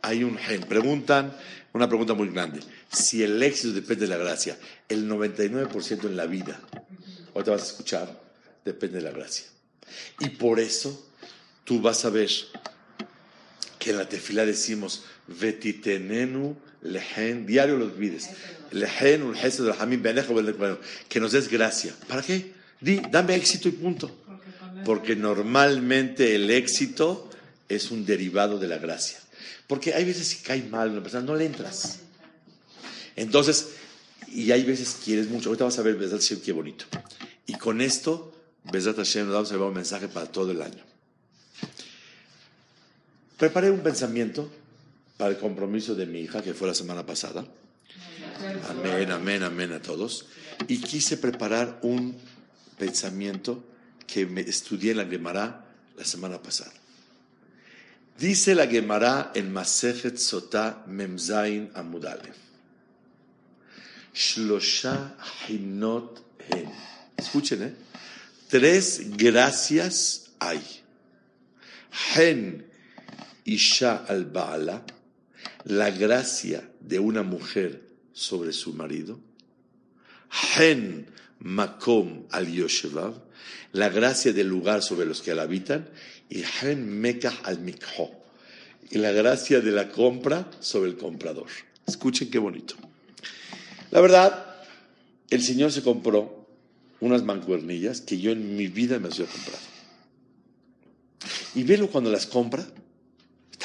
hay 0.03 0.25
un 0.25 0.37
gen. 0.37 0.63
Preguntan, 0.63 1.35
una 1.73 1.89
pregunta 1.89 2.15
muy 2.15 2.29
grande, 2.29 2.61
si 2.91 3.23
el 3.23 3.43
éxito 3.43 3.73
depende 3.73 4.07
de 4.07 4.11
la 4.11 4.19
gracia. 4.19 4.59
El 4.89 5.09
99% 5.09 6.05
en 6.05 6.17
la 6.17 6.27
vida, 6.27 6.61
ahorita 7.35 7.53
vas 7.53 7.63
a 7.63 7.67
escuchar, 7.67 8.23
depende 8.65 8.99
de 8.99 9.05
la 9.05 9.13
gracia. 9.13 9.47
Y 10.21 10.29
por 10.31 10.61
eso 10.61 11.09
tú 11.65 11.81
vas 11.81 12.05
a 12.05 12.11
ver 12.11 12.31
que 13.83 13.91
en 13.91 13.97
la 13.97 14.09
tefila 14.09 14.47
decimos, 14.47 15.03
vetitenenu 15.27 16.55
lehen, 16.83 17.47
diario 17.47 17.77
lo 17.77 17.87
olvides, 17.87 18.31
lehen 18.71 19.25
un 19.25 19.35
gesed 19.35 19.65
del 19.65 19.75
hamim 19.77 20.01
benejo 20.01 20.35
bel 20.35 20.47
nekwenu", 20.47 20.79
que 21.09 21.19
nos 21.19 21.33
des 21.33 21.49
gracia. 21.49 21.93
¿Para 22.07 22.23
qué? 22.23 22.53
Di, 22.81 23.01
dame 23.11 23.35
éxito 23.35 23.69
y 23.69 23.73
punto. 23.73 24.09
Porque 24.85 25.17
normalmente 25.17 26.35
el 26.37 26.51
éxito 26.51 27.29
es 27.69 27.91
un 27.91 28.07
derivado 28.07 28.59
de 28.59 28.69
la 28.69 28.79
gracia. 28.79 29.19
Porque 29.67 29.95
hay 29.95 30.05
veces 30.05 30.37
que 30.37 30.43
cae 30.43 30.63
mal 30.63 30.91
una 30.91 31.03
persona, 31.03 31.25
no 31.25 31.35
le 31.35 31.47
entras. 31.47 32.01
Entonces, 33.17 33.71
y 34.29 34.53
hay 34.53 34.63
veces 34.63 34.95
que 34.95 35.05
quieres 35.07 35.29
mucho. 35.29 35.49
Ahorita 35.49 35.65
vas 35.65 35.79
a 35.79 35.83
ver, 35.83 35.97
Besat 35.97 36.21
Hashem, 36.21 36.41
qué 36.41 36.53
bonito. 36.53 36.85
Y 37.47 37.55
con 37.55 37.81
esto, 37.81 38.33
Besat 38.73 38.97
Hashem, 38.97 39.27
nos 39.27 39.35
vamos 39.35 39.51
a 39.51 39.55
llevar 39.55 39.69
un 39.69 39.75
mensaje 39.75 40.09
para 40.09 40.27
todo 40.27 40.53
el 40.53 40.63
año. 40.63 40.92
Preparé 43.43 43.73
un 43.73 43.81
pensamiento 43.81 44.49
para 45.17 45.33
el 45.33 45.37
compromiso 45.37 45.97
de 45.97 46.07
mi 46.07 46.21
hija, 46.21 46.45
que 46.45 46.55
fue 46.55 46.69
la 46.69 46.75
semana 46.75 47.05
pasada. 47.05 47.45
Amén, 48.71 49.11
amén, 49.11 49.43
amén 49.43 49.73
a 49.73 49.83
todos. 49.83 50.27
Y 50.69 50.79
quise 50.79 51.17
preparar 51.17 51.81
un 51.83 52.17
pensamiento 52.79 53.65
que 54.07 54.27
me 54.27 54.43
estudié 54.43 54.93
en 54.93 54.99
la 54.99 55.07
Gemara 55.07 55.65
la 55.97 56.05
semana 56.05 56.41
pasada. 56.41 56.71
Dice 58.17 58.55
la 58.55 58.69
Gemara 58.69 59.33
en 59.35 59.53
Masechet 59.53 60.19
Sotah 60.19 60.85
Memzain 60.87 61.73
Amudalev. 61.75 62.37
Shlosha 64.15 65.17
Hinot 65.49 66.25
Hen. 66.49 66.71
Escuchen, 67.17 67.63
¿eh? 67.65 67.75
Tres 68.49 69.17
gracias 69.17 70.31
hay. 70.39 70.63
Hen 72.15 72.71
Isha 73.45 74.05
al 74.09 74.27
Baala, 74.27 74.85
la 75.65 75.91
gracia 75.91 76.69
de 76.81 76.99
una 76.99 77.23
mujer 77.23 77.83
sobre 78.13 78.53
su 78.53 78.73
marido. 78.75 79.19
Hen 80.57 81.07
Makom 81.41 82.27
al 82.31 82.51
Yoshevav, 82.51 83.15
la 83.73 83.89
gracia 83.89 84.33
del 84.33 84.49
lugar 84.49 84.83
sobre 84.83 85.07
los 85.07 85.23
que 85.23 85.35
la 85.35 85.43
habitan. 85.43 85.89
Y 86.29 86.43
Hen 86.43 86.89
Mekah 87.01 87.41
al 87.45 87.59
Mikho, 87.59 88.11
y 88.91 88.99
la 88.99 89.13
gracia 89.13 89.61
de 89.61 89.71
la 89.71 89.89
compra 89.91 90.51
sobre 90.61 90.89
el 90.89 90.97
comprador. 90.97 91.49
Escuchen 91.87 92.31
qué 92.31 92.39
bonito. 92.39 92.75
La 93.91 94.01
verdad, 94.01 94.57
el 95.29 95.43
Señor 95.43 95.73
se 95.73 95.83
compró 95.83 96.47
unas 97.01 97.23
mancuernillas 97.23 98.01
que 98.01 98.19
yo 98.19 98.31
en 98.31 98.57
mi 98.57 98.69
vida 98.69 98.99
me 98.99 99.09
había 99.09 99.27
comprado. 99.27 99.59
Y 101.55 101.65
velo 101.65 101.89
cuando 101.89 102.11
las 102.11 102.27
compra, 102.27 102.67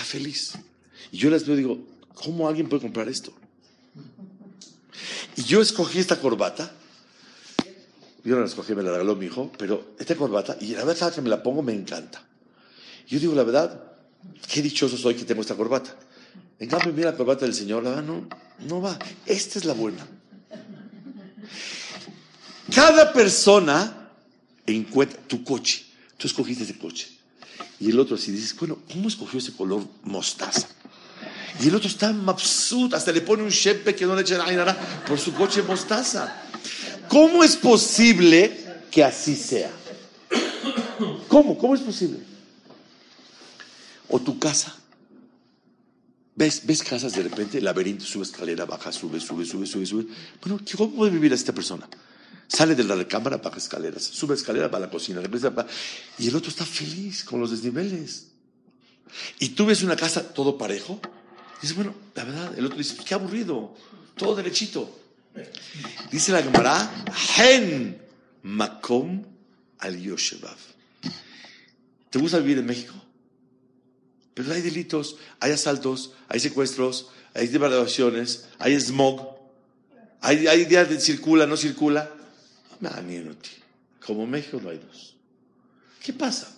feliz. 0.08 0.54
Y 1.12 1.18
yo 1.18 1.30
las 1.30 1.46
veo 1.46 1.56
y 1.56 1.60
digo, 1.60 1.80
¿cómo 2.14 2.48
alguien 2.48 2.68
puede 2.70 2.82
comprar 2.82 3.08
esto? 3.08 3.34
Y 5.36 5.44
yo 5.44 5.62
escogí 5.62 6.00
esta 6.00 6.20
corbata. 6.20 6.72
Yo 8.24 8.36
no 8.36 8.42
la 8.42 8.48
escogí, 8.48 8.76
me 8.76 8.84
la 8.84 8.92
regaló 8.92 9.16
mi 9.16 9.28
hijo, 9.28 9.52
pero 9.58 9.96
esta 10.00 10.16
corbata, 10.16 10.58
y 10.60 10.74
la 10.74 10.84
verdad 10.84 11.14
que 11.14 11.22
me 11.22 11.30
la 11.30 11.42
pongo 11.42 11.62
me 11.62 11.74
encanta. 11.74 12.22
Yo 13.08 13.20
digo, 13.20 13.34
la 13.34 13.44
verdad, 13.44 13.82
qué 14.52 14.62
dichoso 14.62 14.98
soy 14.98 15.16
que 15.16 15.24
tengo 15.24 15.42
esta 15.42 15.56
corbata. 15.56 15.96
En 16.60 16.68
cambio, 16.68 16.92
mira 16.92 17.12
la 17.12 17.18
corbata 17.18 17.46
del 17.46 17.54
Señor, 17.54 17.84
la 17.84 17.92
verdad 17.92 18.04
no, 18.04 18.28
no 18.68 18.82
va. 18.82 18.98
Esta 19.26 19.60
es 19.60 19.66
la 19.66 19.74
buena. 19.74 20.06
Cada 22.74 23.14
persona 23.14 24.12
encuentra 24.66 25.22
tu 25.22 25.44
coche. 25.44 25.86
Tú 26.18 26.28
escogiste 26.28 26.64
ese 26.64 26.78
coche. 26.78 27.17
Y 27.80 27.92
el 27.92 28.00
otro 28.00 28.16
así 28.16 28.32
dices, 28.32 28.56
bueno, 28.56 28.80
¿cómo 28.92 29.08
escogió 29.08 29.40
ese 29.40 29.54
color 29.54 29.86
mostaza? 30.04 30.68
Y 31.62 31.68
el 31.68 31.76
otro 31.76 31.90
está 31.90 32.12
mabsut, 32.14 32.94
hasta 32.94 33.12
le 33.12 33.22
pone 33.22 33.44
un 33.44 33.50
shepe 33.50 33.96
que 33.96 34.06
no 34.06 34.16
le 34.16 34.22
echa 34.22 34.38
nada 34.38 35.04
por 35.08 35.20
su 35.20 35.34
coche 35.34 35.62
mostaza. 35.62 36.44
¿Cómo 37.08 37.44
es 37.44 37.56
posible 37.56 38.82
que 38.92 39.04
así 39.04 39.36
sea? 39.36 39.72
¿Cómo? 41.28 41.58
¿Cómo 41.58 41.76
es 41.76 41.82
posible? 41.82 42.20
O 44.10 44.20
tu 44.20 44.38
casa. 44.40 44.76
¿Ves, 46.36 46.62
ves 46.66 46.84
casas 46.84 47.14
de 47.14 47.24
repente, 47.24 47.60
laberinto, 47.60 48.06
sube 48.06 48.24
escalera, 48.24 48.66
baja, 48.66 48.92
sube, 48.92 49.20
sube, 49.20 49.44
sube, 49.44 49.66
sube, 49.66 49.86
sube. 49.88 50.06
Bueno, 50.40 50.60
¿cómo 50.78 50.92
puede 50.92 51.12
vivir 51.12 51.34
esta 51.34 51.52
persona? 51.52 51.88
Sale 52.48 52.76
de 52.76 52.84
la 52.84 52.96
recámara, 52.96 53.38
baja 53.38 53.58
escaleras, 53.58 54.04
sube 54.04 54.36
escalera, 54.36 54.70
va 54.70 54.78
a 54.78 54.82
la 54.82 54.90
cocina, 54.90 55.20
regresa, 55.20 55.54
y 56.18 56.28
el 56.30 56.36
otro 56.36 56.50
está 56.50 56.66
feliz 56.66 57.24
con 57.24 57.42
los 57.42 57.52
desniveles. 57.52 58.28
Y 59.40 59.50
tú 59.50 59.66
ves 59.66 59.84
una 59.84 59.96
casa 59.96 60.34
todo 60.34 60.58
parejo, 60.58 61.02
y 61.58 61.62
dices, 61.62 61.76
bueno, 61.76 61.94
la 62.16 62.24
verdad, 62.24 62.58
el 62.58 62.66
otro 62.66 62.78
dice, 62.78 62.96
qué 63.06 63.14
aburrido, 63.14 63.76
todo 64.16 64.36
derechito. 64.36 64.98
Dice 66.12 66.32
la 66.32 66.42
Gemara, 66.42 67.06
Hen 67.38 68.02
Makom 68.44 69.24
al 69.80 70.00
Yoshevav. 70.00 70.58
¿Te 72.10 72.20
gusta 72.20 72.40
vivir 72.40 72.60
en 72.60 72.66
México? 72.66 72.94
Pero 74.34 74.54
hay 74.54 74.62
delitos, 74.62 75.18
hay 75.40 75.52
asaltos, 75.52 76.14
hay 76.30 76.40
secuestros, 76.40 77.10
hay 77.34 77.48
devaluaciones, 77.48 78.46
hay 78.60 78.80
smog, 78.80 79.36
hay, 80.22 80.48
hay 80.48 80.66
días 80.66 80.90
de 80.90 81.00
circula, 81.00 81.46
no 81.46 81.58
circula. 81.58 82.12
Como 84.06 84.28
México 84.28 84.60
no 84.62 84.70
hay 84.70 84.78
dos. 84.78 85.16
¿Qué 86.04 86.14
pasa? 86.14 86.54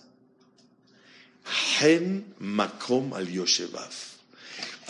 Makom 2.38 3.14
al. 3.14 3.28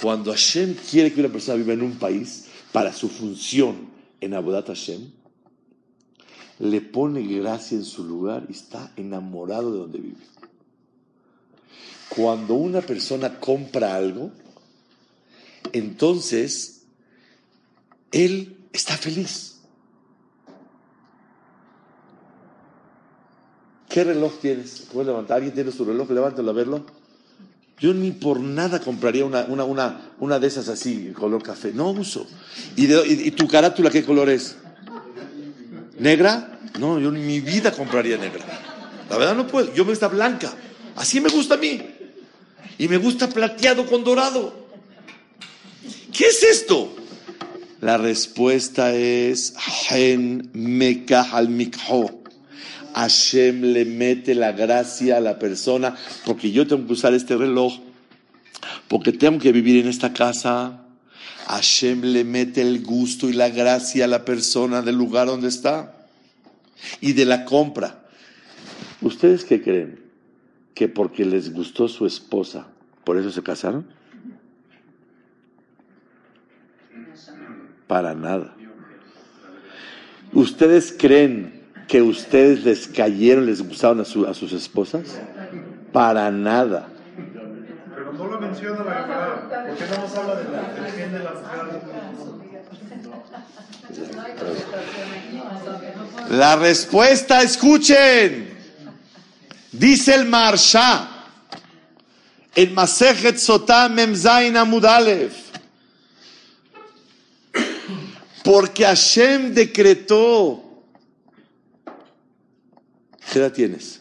Cuando 0.00 0.32
Hashem 0.32 0.74
quiere 0.90 1.12
que 1.12 1.20
una 1.20 1.28
persona 1.28 1.56
viva 1.56 1.72
en 1.72 1.82
un 1.82 1.98
país 1.98 2.46
para 2.72 2.92
su 2.92 3.08
función 3.08 3.88
en 4.20 4.34
Abodat 4.34 4.66
Hashem, 4.66 5.10
le 6.58 6.80
pone 6.80 7.22
gracia 7.22 7.76
en 7.76 7.84
su 7.84 8.04
lugar 8.04 8.46
y 8.48 8.52
está 8.52 8.92
enamorado 8.96 9.72
de 9.72 9.78
donde 9.78 9.98
vive. 9.98 10.20
Cuando 12.10 12.54
una 12.54 12.80
persona 12.80 13.38
compra 13.38 13.94
algo, 13.94 14.32
entonces 15.72 16.82
él 18.10 18.56
está 18.72 18.96
feliz. 18.96 19.49
¿Qué 23.90 24.04
reloj 24.04 24.38
tienes? 24.40 24.86
¿Puedes 24.92 25.08
levantar? 25.08 25.38
¿Alguien 25.38 25.52
tiene 25.52 25.72
su 25.72 25.84
reloj? 25.84 26.08
Levántalo 26.10 26.50
a 26.50 26.54
verlo. 26.54 26.86
Yo 27.80 27.92
ni 27.92 28.12
por 28.12 28.38
nada 28.38 28.78
compraría 28.80 29.24
una, 29.24 29.44
una, 29.48 29.64
una, 29.64 30.12
una 30.20 30.38
de 30.38 30.46
esas 30.46 30.68
así, 30.68 31.12
color 31.12 31.42
café. 31.42 31.72
No 31.72 31.90
uso. 31.90 32.24
¿Y, 32.76 33.30
tu 33.32 33.48
carátula 33.48 33.90
qué 33.90 34.04
color 34.04 34.30
es? 34.30 34.54
¿Negra? 35.98 36.60
No, 36.78 37.00
yo 37.00 37.10
ni 37.10 37.20
mi 37.20 37.40
vida 37.40 37.72
compraría 37.72 38.16
negra. 38.16 38.44
La 39.10 39.18
verdad 39.18 39.34
no 39.34 39.48
puedo. 39.48 39.74
Yo 39.74 39.84
me 39.84 39.90
gusta 39.90 40.06
blanca. 40.06 40.52
Así 40.94 41.20
me 41.20 41.28
gusta 41.28 41.54
a 41.54 41.58
mí. 41.58 41.82
Y 42.78 42.86
me 42.86 42.98
gusta 42.98 43.28
plateado 43.28 43.86
con 43.86 44.04
dorado. 44.04 44.54
¿Qué 46.16 46.26
es 46.26 46.44
esto? 46.44 46.94
La 47.80 47.98
respuesta 47.98 48.94
es 48.94 49.54
Hen 49.90 50.50
Mekah 50.52 51.30
al 51.32 51.48
Mikho. 51.48 52.19
Hashem 52.94 53.62
le 53.62 53.84
mete 53.84 54.34
la 54.34 54.52
gracia 54.52 55.16
a 55.16 55.20
la 55.20 55.38
persona 55.38 55.96
porque 56.24 56.50
yo 56.50 56.66
tengo 56.66 56.86
que 56.86 56.92
usar 56.94 57.14
este 57.14 57.36
reloj, 57.36 57.78
porque 58.88 59.12
tengo 59.12 59.38
que 59.38 59.52
vivir 59.52 59.82
en 59.82 59.88
esta 59.88 60.12
casa. 60.12 60.82
Hashem 61.46 62.02
le 62.02 62.24
mete 62.24 62.60
el 62.62 62.84
gusto 62.84 63.28
y 63.28 63.32
la 63.32 63.48
gracia 63.48 64.04
a 64.04 64.08
la 64.08 64.24
persona 64.24 64.82
del 64.82 64.96
lugar 64.96 65.26
donde 65.26 65.48
está 65.48 66.06
y 67.00 67.12
de 67.12 67.24
la 67.24 67.44
compra. 67.44 68.04
¿Ustedes 69.00 69.44
qué 69.44 69.62
creen? 69.62 70.00
¿Que 70.74 70.88
porque 70.88 71.24
les 71.24 71.52
gustó 71.52 71.88
su 71.88 72.06
esposa, 72.06 72.68
por 73.04 73.18
eso 73.18 73.30
se 73.30 73.42
casaron? 73.42 73.86
Para 77.86 78.14
nada. 78.14 78.54
¿Ustedes 80.32 80.94
creen 80.96 81.59
que 81.90 82.00
ustedes 82.02 82.64
les 82.64 82.86
cayeron, 82.86 83.46
les 83.46 83.60
gustaron 83.60 84.00
a, 84.00 84.04
su- 84.04 84.24
a 84.26 84.32
sus 84.32 84.52
esposas? 84.52 85.02
Para 85.92 86.30
nada. 86.30 86.86
Pero 87.94 88.12
no 88.12 88.26
lo 88.28 88.40
menciona 88.40 88.84
la 88.84 88.94
Gemara. 88.94 89.66
¿Por 89.66 89.76
qué 89.76 89.84
no 89.96 90.02
nos 90.02 90.14
habla 90.16 90.34
de 90.36 90.44
la, 90.44 90.82
del 90.84 90.92
gen 90.92 91.12
de 91.12 91.18
la 91.18 91.30
mujer? 91.32 91.50
La 96.30 96.56
respuesta, 96.56 97.42
escuchen. 97.42 98.48
Dice 99.72 100.14
el 100.14 100.26
Marsha 100.26 101.08
en 102.54 102.74
Masejet 102.74 103.36
Sotah 103.38 103.88
Memzain 103.88 104.56
Amud 104.56 104.84
Aleph. 104.84 105.34
Porque 108.44 108.84
Hashem 108.84 109.54
decretó. 109.54 110.69
¿Qué 113.30 113.38
edad 113.38 113.52
tienes? 113.52 114.00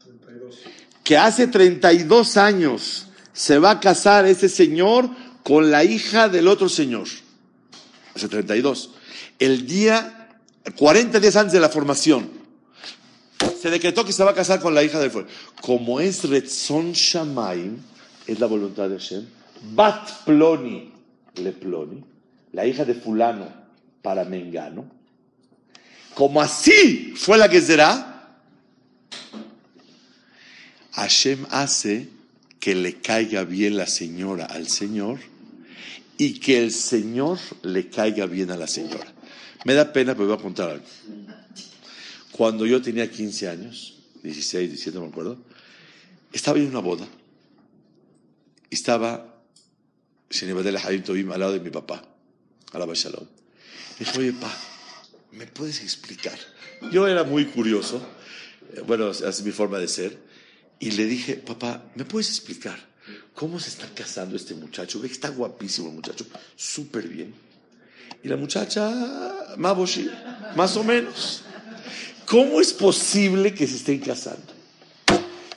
32. 0.00 0.56
que 1.04 1.16
hace 1.18 1.46
32 1.46 2.36
años 2.38 3.06
se 3.32 3.58
va 3.58 3.72
a 3.72 3.80
casar 3.80 4.26
ese 4.26 4.48
señor 4.48 5.10
con 5.42 5.70
la 5.70 5.84
hija 5.84 6.28
del 6.28 6.48
otro 6.48 6.68
señor. 6.68 7.06
Hace 8.14 8.28
32. 8.28 8.90
El 9.38 9.66
día, 9.66 10.40
40 10.76 11.20
días 11.20 11.36
antes 11.36 11.52
de 11.52 11.60
la 11.60 11.68
formación, 11.68 12.30
se 13.60 13.70
decretó 13.70 14.04
que 14.04 14.12
se 14.12 14.24
va 14.24 14.30
a 14.30 14.34
casar 14.34 14.60
con 14.60 14.74
la 14.74 14.82
hija 14.82 14.98
del 14.98 15.10
fuego. 15.10 15.28
Como 15.60 16.00
es 16.00 16.24
Retzon 16.24 16.92
Shamaim, 16.92 17.76
es 18.26 18.40
la 18.40 18.46
voluntad 18.46 18.88
de 18.88 18.98
Hashem, 18.98 19.26
Bat 19.74 20.24
Ploni, 20.24 20.92
le 21.36 21.52
Ploni, 21.52 22.02
la 22.52 22.66
hija 22.66 22.84
de 22.84 22.94
fulano 22.94 23.52
para 24.02 24.24
Mengano, 24.24 24.86
como 26.14 26.40
así 26.40 27.12
fue 27.14 27.38
la 27.38 27.48
que 27.48 27.60
será, 27.60 28.17
Hashem 30.92 31.46
hace 31.50 32.08
que 32.60 32.74
le 32.74 33.00
caiga 33.00 33.44
bien 33.44 33.76
la 33.76 33.86
señora 33.86 34.46
al 34.46 34.68
Señor 34.68 35.18
y 36.16 36.40
que 36.40 36.58
el 36.58 36.72
Señor 36.72 37.38
le 37.62 37.88
caiga 37.88 38.26
bien 38.26 38.50
a 38.50 38.56
la 38.56 38.66
señora. 38.66 39.12
Me 39.64 39.74
da 39.74 39.92
pena, 39.92 40.14
pero 40.14 40.28
voy 40.28 40.36
a 40.36 40.42
contar 40.42 40.70
algo. 40.70 40.86
Cuando 42.32 42.66
yo 42.66 42.82
tenía 42.82 43.10
15 43.10 43.48
años, 43.48 43.98
16, 44.22 44.70
17, 44.70 44.96
no 44.96 45.04
me 45.04 45.10
acuerdo, 45.10 45.38
estaba 46.32 46.58
en 46.58 46.68
una 46.68 46.80
boda 46.80 47.08
estaba 48.70 49.42
Shenibadel 50.30 50.76
Hadim 50.76 51.02
Tobim 51.02 51.32
al 51.32 51.40
lado 51.40 51.52
de 51.52 51.60
mi 51.60 51.70
papá, 51.70 52.02
Alaba 52.72 52.94
Shalom. 52.94 53.26
Dijo, 53.98 54.18
oye, 54.18 54.32
pa, 54.32 54.52
¿me 55.32 55.46
puedes 55.46 55.82
explicar? 55.82 56.38
Yo 56.92 57.08
era 57.08 57.24
muy 57.24 57.46
curioso, 57.46 58.00
eh, 58.74 58.82
bueno, 58.86 59.10
es 59.10 59.42
mi 59.42 59.50
forma 59.52 59.78
de 59.78 59.88
ser, 59.88 60.18
y 60.80 60.92
le 60.92 61.06
dije, 61.06 61.34
papá, 61.34 61.82
¿me 61.94 62.04
puedes 62.04 62.28
explicar 62.28 62.78
cómo 63.34 63.58
se 63.58 63.70
está 63.70 63.86
casando 63.94 64.36
este 64.36 64.54
muchacho? 64.54 65.00
Ve 65.00 65.08
que 65.08 65.14
está 65.14 65.28
guapísimo 65.28 65.88
el 65.88 65.94
muchacho, 65.94 66.26
súper 66.56 67.08
bien. 67.08 67.34
Y 68.22 68.28
la 68.28 68.36
muchacha, 68.36 69.54
Maboshi, 69.56 70.10
más 70.56 70.76
o 70.76 70.84
menos. 70.84 71.42
¿Cómo 72.26 72.60
es 72.60 72.72
posible 72.72 73.54
que 73.54 73.66
se 73.66 73.76
estén 73.76 74.00
casando? 74.00 74.52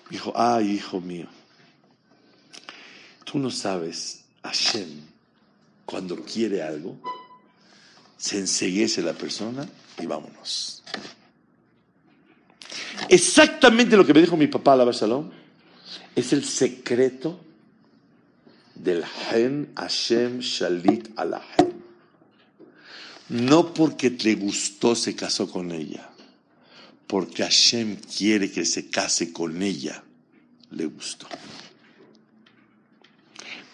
Dijo, 0.09 0.33
ay, 0.35 0.71
hijo 0.71 0.99
mío, 0.99 1.27
tú 3.23 3.39
no 3.39 3.49
sabes, 3.49 4.23
Hashem, 4.43 4.89
cuando 5.85 6.17
quiere 6.23 6.61
algo, 6.61 6.97
se 8.17 8.37
enseguece 8.37 9.01
la 9.01 9.13
persona 9.13 9.67
y 9.99 10.05
vámonos. 10.05 10.83
Exactamente 13.09 13.97
lo 13.97 14.05
que 14.05 14.13
me 14.13 14.21
dijo 14.21 14.37
mi 14.37 14.47
papá, 14.47 14.75
la 14.75 14.89
Shalom, 14.91 15.29
es 16.15 16.33
el 16.33 16.45
secreto 16.45 17.39
del 18.75 19.03
Hen 19.31 19.71
Hashem 19.75 20.39
Shalit 20.39 21.09
Alahem. 21.15 21.71
No 23.29 23.73
porque 23.73 24.09
le 24.09 24.35
gustó 24.35 24.95
se 24.95 25.15
casó 25.15 25.49
con 25.49 25.71
ella, 25.71 26.09
porque 27.07 27.43
Hashem 27.43 27.95
quiere 27.95 28.51
que 28.51 28.65
se 28.65 28.89
case 28.89 29.31
con 29.31 29.61
ella, 29.61 30.03
le 30.71 30.85
gustó. 30.85 31.27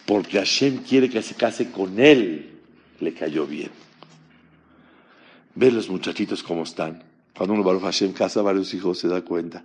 Porque 0.06 0.38
Hashem 0.38 0.84
quiere 0.84 1.10
que 1.10 1.22
se 1.22 1.34
case 1.34 1.70
con 1.70 1.98
él, 1.98 2.60
le 3.00 3.14
cayó 3.14 3.46
bien. 3.46 3.70
Ve 5.54 5.72
los 5.72 5.88
muchachitos 5.88 6.42
cómo 6.42 6.62
están. 6.62 7.02
Cuando 7.38 7.54
uno 7.54 7.62
Baruch 7.62 7.82
Hashem 7.82 8.12
casa 8.12 8.42
varios 8.42 8.74
hijos 8.74 8.98
se 8.98 9.06
da 9.06 9.22
cuenta. 9.22 9.64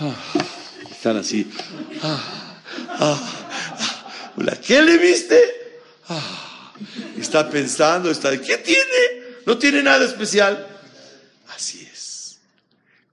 Ah, 0.00 0.16
están 0.90 1.16
así. 1.16 1.48
Ah, 2.02 2.60
ah, 2.88 2.98
ah. 2.98 4.32
¿La 4.38 4.60
qué 4.60 4.82
le 4.82 4.98
viste? 4.98 5.40
Está 7.16 7.48
pensando, 7.48 8.10
está 8.10 8.32
¿qué 8.40 8.58
tiene? 8.58 9.36
No 9.46 9.56
tiene 9.56 9.84
nada 9.84 10.04
especial. 10.04 10.66
Así 11.54 11.88
es. 11.92 12.40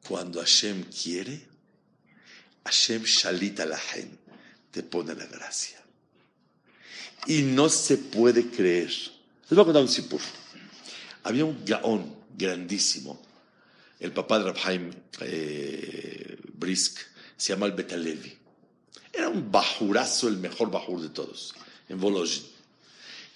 Cuando 0.07 0.39
Hashem 0.39 0.85
quiere, 0.85 1.39
Hashem 2.65 3.03
shalita 3.03 3.63
la 3.67 3.77
gente 3.77 4.17
te 4.71 4.81
pone 4.81 5.13
la 5.13 5.27
gracia. 5.27 5.77
Y 7.27 7.43
no 7.43 7.69
se 7.69 7.97
puede 7.97 8.49
creer. 8.49 8.87
Les 8.87 9.51
voy 9.51 9.61
a 9.61 9.65
contar 9.65 9.83
un 9.83 9.87
sipur. 9.87 10.21
Había 11.23 11.45
un 11.45 11.63
gaón 11.63 12.18
grandísimo, 12.37 13.21
el 13.99 14.11
papá 14.11 14.39
de 14.39 14.51
Rabhaim 14.51 14.91
eh, 15.21 16.37
Brisk, 16.53 16.99
se 17.35 17.53
llama 17.53 17.65
el 17.65 17.73
Betalevi. 17.73 18.33
Era 19.13 19.29
un 19.29 19.51
bajurazo, 19.51 20.27
el 20.27 20.37
mejor 20.37 20.71
bajur 20.71 21.01
de 21.01 21.09
todos, 21.09 21.53
en 21.87 21.99
Volozhin. 21.99 22.43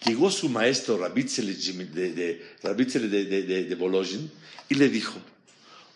Llegó 0.05 0.29
su 0.29 0.49
maestro 0.49 0.97
Rabitzele 0.97 1.53
de, 1.53 2.43
de, 2.63 3.63
de 3.63 3.75
Volozhin 3.75 4.29
y 4.69 4.75
le 4.75 4.89
dijo, 4.89 5.15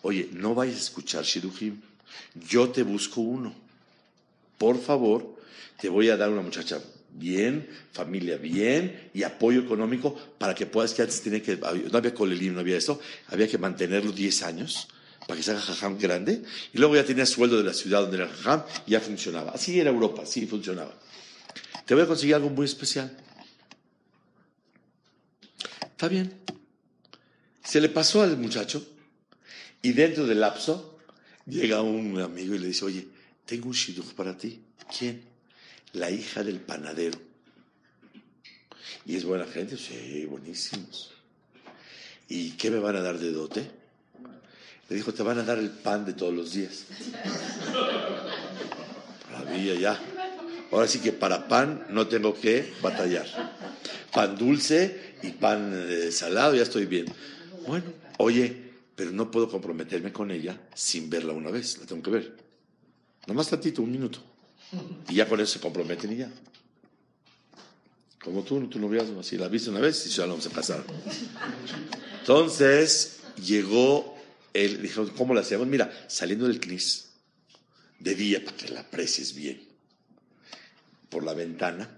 oye, 0.02 0.28
no 0.32 0.54
vayas 0.54 0.76
a 0.76 0.80
escuchar 0.80 1.24
Shidujim, 1.24 1.80
yo 2.48 2.70
te 2.70 2.82
busco 2.82 3.20
uno. 3.20 3.54
Por 4.56 4.80
favor, 4.80 5.36
te 5.80 5.88
voy 5.88 6.08
a 6.08 6.16
dar 6.16 6.30
una 6.30 6.42
muchacha 6.42 6.80
bien, 7.18 7.68
familia 7.92 8.36
bien 8.36 9.10
y 9.14 9.22
apoyo 9.22 9.60
económico 9.60 10.14
para 10.38 10.54
que 10.54 10.66
puedas, 10.66 10.94
que 10.94 11.02
antes 11.02 11.20
tenía 11.22 11.42
que, 11.42 11.56
no 11.56 11.98
había 11.98 12.14
colelim, 12.14 12.54
no 12.54 12.60
había 12.60 12.76
eso, 12.76 13.00
había 13.28 13.48
que 13.48 13.58
mantenerlo 13.58 14.12
10 14.12 14.42
años 14.42 14.88
para 15.26 15.36
que 15.36 15.42
se 15.42 15.50
haga 15.50 15.60
jajam 15.60 15.98
grande 15.98 16.42
y 16.72 16.78
luego 16.78 16.94
ya 16.96 17.04
tenía 17.04 17.26
sueldo 17.26 17.58
de 17.58 17.64
la 17.64 17.74
ciudad 17.74 18.02
donde 18.02 18.18
era 18.18 18.28
jajam 18.28 18.62
y 18.86 18.92
ya 18.92 19.00
funcionaba. 19.00 19.52
Así 19.52 19.78
era 19.78 19.90
Europa, 19.90 20.22
así 20.22 20.46
funcionaba. 20.46 20.94
Te 21.84 21.94
voy 21.94 22.04
a 22.04 22.06
conseguir 22.06 22.34
algo 22.34 22.50
muy 22.50 22.64
especial. 22.66 23.14
Está 25.82 26.08
bien. 26.08 26.32
Se 27.64 27.80
le 27.80 27.88
pasó 27.88 28.22
al 28.22 28.38
muchacho 28.38 28.86
Y 29.82 29.92
dentro 29.92 30.26
del 30.26 30.40
lapso 30.40 30.98
llega 31.46 31.82
un 31.82 32.20
amigo 32.20 32.54
y 32.54 32.58
le 32.58 32.66
dice, 32.68 32.84
oye, 32.84 33.06
tengo 33.46 33.68
un 33.68 33.74
shidduch 33.74 34.14
para 34.14 34.36
ti. 34.36 34.60
¿Quién? 34.96 35.22
La 35.92 36.10
hija 36.10 36.42
del 36.44 36.60
panadero. 36.60 37.18
¿Y 39.06 39.16
es 39.16 39.24
buena 39.24 39.46
gente? 39.46 39.76
Sí, 39.76 40.26
buenísimos. 40.26 41.12
¿Y 42.28 42.52
qué 42.52 42.70
me 42.70 42.78
van 42.78 42.96
a 42.96 43.00
dar 43.00 43.18
de 43.18 43.32
dote? 43.32 43.70
Le 44.88 44.96
dijo, 44.96 45.12
te 45.12 45.22
van 45.22 45.38
a 45.38 45.42
dar 45.42 45.58
el 45.58 45.70
pan 45.70 46.04
de 46.04 46.12
todos 46.12 46.32
los 46.32 46.52
días. 46.52 46.84
Maravilla, 49.32 49.74
ya. 49.74 50.00
Ahora 50.70 50.86
sí 50.86 51.00
que 51.00 51.12
para 51.12 51.48
pan 51.48 51.86
no 51.90 52.06
tengo 52.06 52.38
que 52.38 52.72
batallar. 52.82 53.26
Pan 54.12 54.36
dulce 54.36 55.16
y 55.22 55.30
pan 55.30 55.72
eh, 55.74 56.10
salado, 56.12 56.54
ya 56.54 56.62
estoy 56.62 56.86
bien. 56.86 57.06
Bueno, 57.66 57.86
oye, 58.18 58.72
pero 58.94 59.10
no 59.10 59.30
puedo 59.30 59.48
comprometerme 59.48 60.12
con 60.12 60.30
ella 60.30 60.60
sin 60.74 61.08
verla 61.08 61.32
una 61.32 61.50
vez, 61.50 61.78
la 61.78 61.86
tengo 61.86 62.02
que 62.02 62.10
ver. 62.10 62.36
Nomás 63.26 63.48
tantito, 63.48 63.82
un 63.82 63.92
minuto. 63.92 64.27
Y 65.08 65.14
ya 65.14 65.28
con 65.28 65.40
eso 65.40 65.54
se 65.54 65.60
comprometen 65.60 66.12
y 66.12 66.16
ya. 66.16 66.30
Como 68.22 68.42
tú, 68.42 68.66
tu 68.68 68.78
noviazgo, 68.78 69.20
así 69.20 69.36
la 69.38 69.48
viste 69.48 69.70
una 69.70 69.80
vez 69.80 70.06
y 70.06 70.10
ya 70.10 70.24
no 70.24 70.32
vamos 70.32 70.46
a 70.46 70.50
casar. 70.50 70.84
Entonces 72.20 73.20
llegó 73.42 74.18
él, 74.52 74.82
dijo, 74.82 75.08
¿cómo 75.16 75.34
la 75.34 75.40
hacemos? 75.40 75.66
Mira, 75.66 75.90
saliendo 76.08 76.46
del 76.46 76.60
CNIS, 76.60 77.06
de 78.00 78.14
día, 78.14 78.44
para 78.44 78.56
que 78.56 78.68
la 78.68 78.80
aprecies 78.80 79.34
bien, 79.34 79.62
por 81.08 81.24
la 81.24 81.34
ventana, 81.34 81.88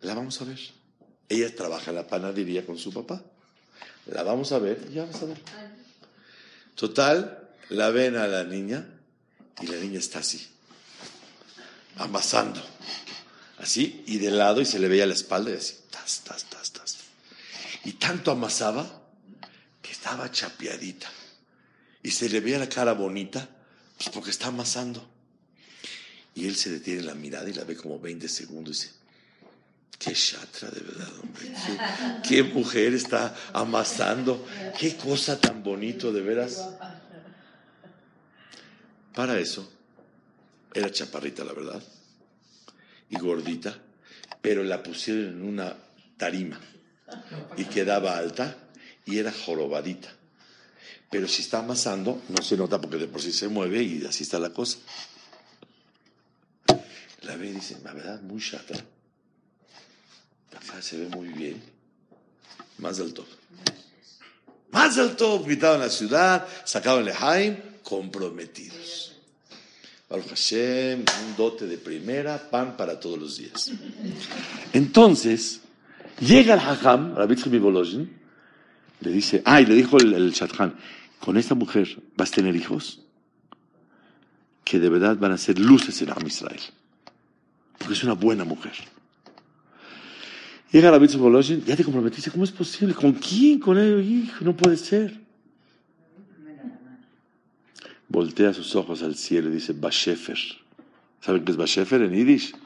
la 0.00 0.14
vamos 0.14 0.40
a 0.40 0.44
ver. 0.44 0.58
Ella 1.28 1.54
trabaja 1.54 1.90
en 1.90 1.96
la 1.96 2.06
panadería 2.06 2.66
con 2.66 2.78
su 2.78 2.92
papá. 2.92 3.22
La 4.06 4.22
vamos 4.22 4.50
a 4.52 4.58
ver 4.58 4.84
y 4.90 4.94
ya 4.94 5.04
vamos 5.04 5.22
a 5.22 5.26
ver. 5.26 5.38
Total, 6.74 7.48
la 7.68 7.90
ven 7.90 8.16
a 8.16 8.26
la 8.26 8.44
niña 8.44 8.86
y 9.60 9.66
la 9.66 9.76
niña 9.76 9.98
está 9.98 10.20
así, 10.20 10.48
amasando, 12.00 12.62
así, 13.58 14.02
y 14.06 14.18
de 14.18 14.30
lado 14.30 14.60
y 14.60 14.64
se 14.64 14.78
le 14.78 14.88
veía 14.88 15.06
la 15.06 15.14
espalda 15.14 15.50
y 15.50 15.54
así, 15.54 15.76
tas, 15.90 16.22
tas, 16.24 16.44
tas, 16.44 16.72
tas. 16.72 16.96
Y 17.84 17.92
tanto 17.92 18.30
amasaba 18.30 19.02
que 19.82 19.92
estaba 19.92 20.30
chapeadita 20.30 21.08
y 22.02 22.10
se 22.10 22.28
le 22.28 22.40
veía 22.40 22.58
la 22.58 22.68
cara 22.68 22.92
bonita, 22.92 23.48
pues 23.96 24.08
porque 24.08 24.30
está 24.30 24.48
amasando. 24.48 25.06
Y 26.34 26.46
él 26.46 26.56
se 26.56 26.70
detiene 26.70 27.00
en 27.00 27.06
la 27.06 27.14
mirada 27.14 27.48
y 27.50 27.52
la 27.52 27.64
ve 27.64 27.76
como 27.76 27.98
20 27.98 28.28
segundos 28.28 28.78
y 28.78 28.80
dice, 28.80 28.94
qué 29.98 30.12
chatra 30.14 30.70
de 30.70 30.80
verdad, 30.80 31.12
hombre, 31.20 31.52
qué, 32.22 32.28
qué 32.28 32.42
mujer 32.42 32.94
está 32.94 33.34
amasando, 33.52 34.46
qué 34.78 34.96
cosa 34.96 35.38
tan 35.38 35.62
bonito 35.62 36.12
de 36.12 36.22
veras. 36.22 36.66
Para 39.12 39.38
eso, 39.38 39.70
era 40.74 40.90
chaparrita 40.90 41.44
la 41.44 41.52
verdad, 41.52 41.82
y 43.08 43.18
gordita, 43.18 43.76
pero 44.40 44.62
la 44.62 44.82
pusieron 44.82 45.24
en 45.24 45.42
una 45.42 45.76
tarima 46.16 46.60
y 47.56 47.64
quedaba 47.64 48.16
alta 48.16 48.56
y 49.04 49.18
era 49.18 49.32
jorobadita. 49.32 50.08
Pero 51.10 51.26
si 51.26 51.42
está 51.42 51.58
amasando, 51.58 52.22
no 52.28 52.42
se 52.42 52.56
nota 52.56 52.80
porque 52.80 52.96
de 52.96 53.08
por 53.08 53.20
sí 53.20 53.32
se 53.32 53.48
mueve 53.48 53.82
y 53.82 54.04
así 54.06 54.22
está 54.22 54.38
la 54.38 54.50
cosa. 54.50 54.78
La 57.22 57.36
ve 57.36 57.48
y 57.48 57.52
dice, 57.52 57.78
la 57.82 57.92
verdad, 57.92 58.20
muy 58.22 58.40
chata. 58.40 58.74
Acá 60.56 60.80
se 60.80 60.98
ve 60.98 61.08
muy 61.08 61.28
bien. 61.28 61.60
Más 62.78 62.98
del 62.98 63.12
top. 63.12 63.26
Más 64.70 64.96
del 64.96 65.16
top. 65.16 65.48
En 65.48 65.60
la 65.60 65.90
ciudad, 65.90 66.46
sacaban 66.64 67.04
Lehaim, 67.04 67.56
comprometidos. 67.82 68.99
Baruch 70.10 70.30
Hashem, 70.30 71.04
un 71.04 71.36
dote 71.36 71.68
de 71.68 71.78
primera, 71.78 72.50
pan 72.50 72.76
para 72.76 72.98
todos 72.98 73.16
los 73.16 73.36
días. 73.36 73.70
Entonces, 74.72 75.60
llega 76.18 76.54
el 76.54 76.60
Hajam, 76.60 77.14
Rabbi 77.14 77.36
le 79.02 79.10
dice, 79.12 79.40
ah, 79.44 79.60
y 79.60 79.66
le 79.66 79.74
dijo 79.76 79.98
el, 79.98 80.12
el 80.12 80.34
con 81.20 81.36
esta 81.36 81.54
mujer 81.54 82.02
vas 82.16 82.32
a 82.32 82.34
tener 82.34 82.56
hijos 82.56 83.02
que 84.64 84.80
de 84.80 84.88
verdad 84.88 85.16
van 85.16 85.30
a 85.30 85.38
ser 85.38 85.60
luces 85.60 86.02
en 86.02 86.10
Am 86.10 86.26
Israel. 86.26 86.60
Porque 87.78 87.94
es 87.94 88.02
una 88.02 88.14
buena 88.14 88.44
mujer. 88.44 88.72
Llega 90.72 90.90
Boloshin, 90.98 91.64
ya 91.64 91.76
te 91.76 91.84
comprometiste, 91.84 92.32
¿cómo 92.32 92.42
es 92.42 92.50
posible? 92.50 92.94
¿Con 92.94 93.12
quién? 93.12 93.60
Con 93.60 93.78
él, 93.78 94.00
hijo, 94.00 94.44
no 94.44 94.56
puede 94.56 94.76
ser. 94.76 95.19
Voltea 98.10 98.52
sus 98.52 98.74
ojos 98.74 99.04
al 99.04 99.14
cielo 99.14 99.50
y 99.50 99.52
dice, 99.52 99.72
Bashefer. 99.72 100.36
¿Saben 101.20 101.44
qué 101.44 101.52
es 101.52 101.56
Bashefer 101.56 102.02
en 102.02 102.12
Yiddish? 102.12 102.56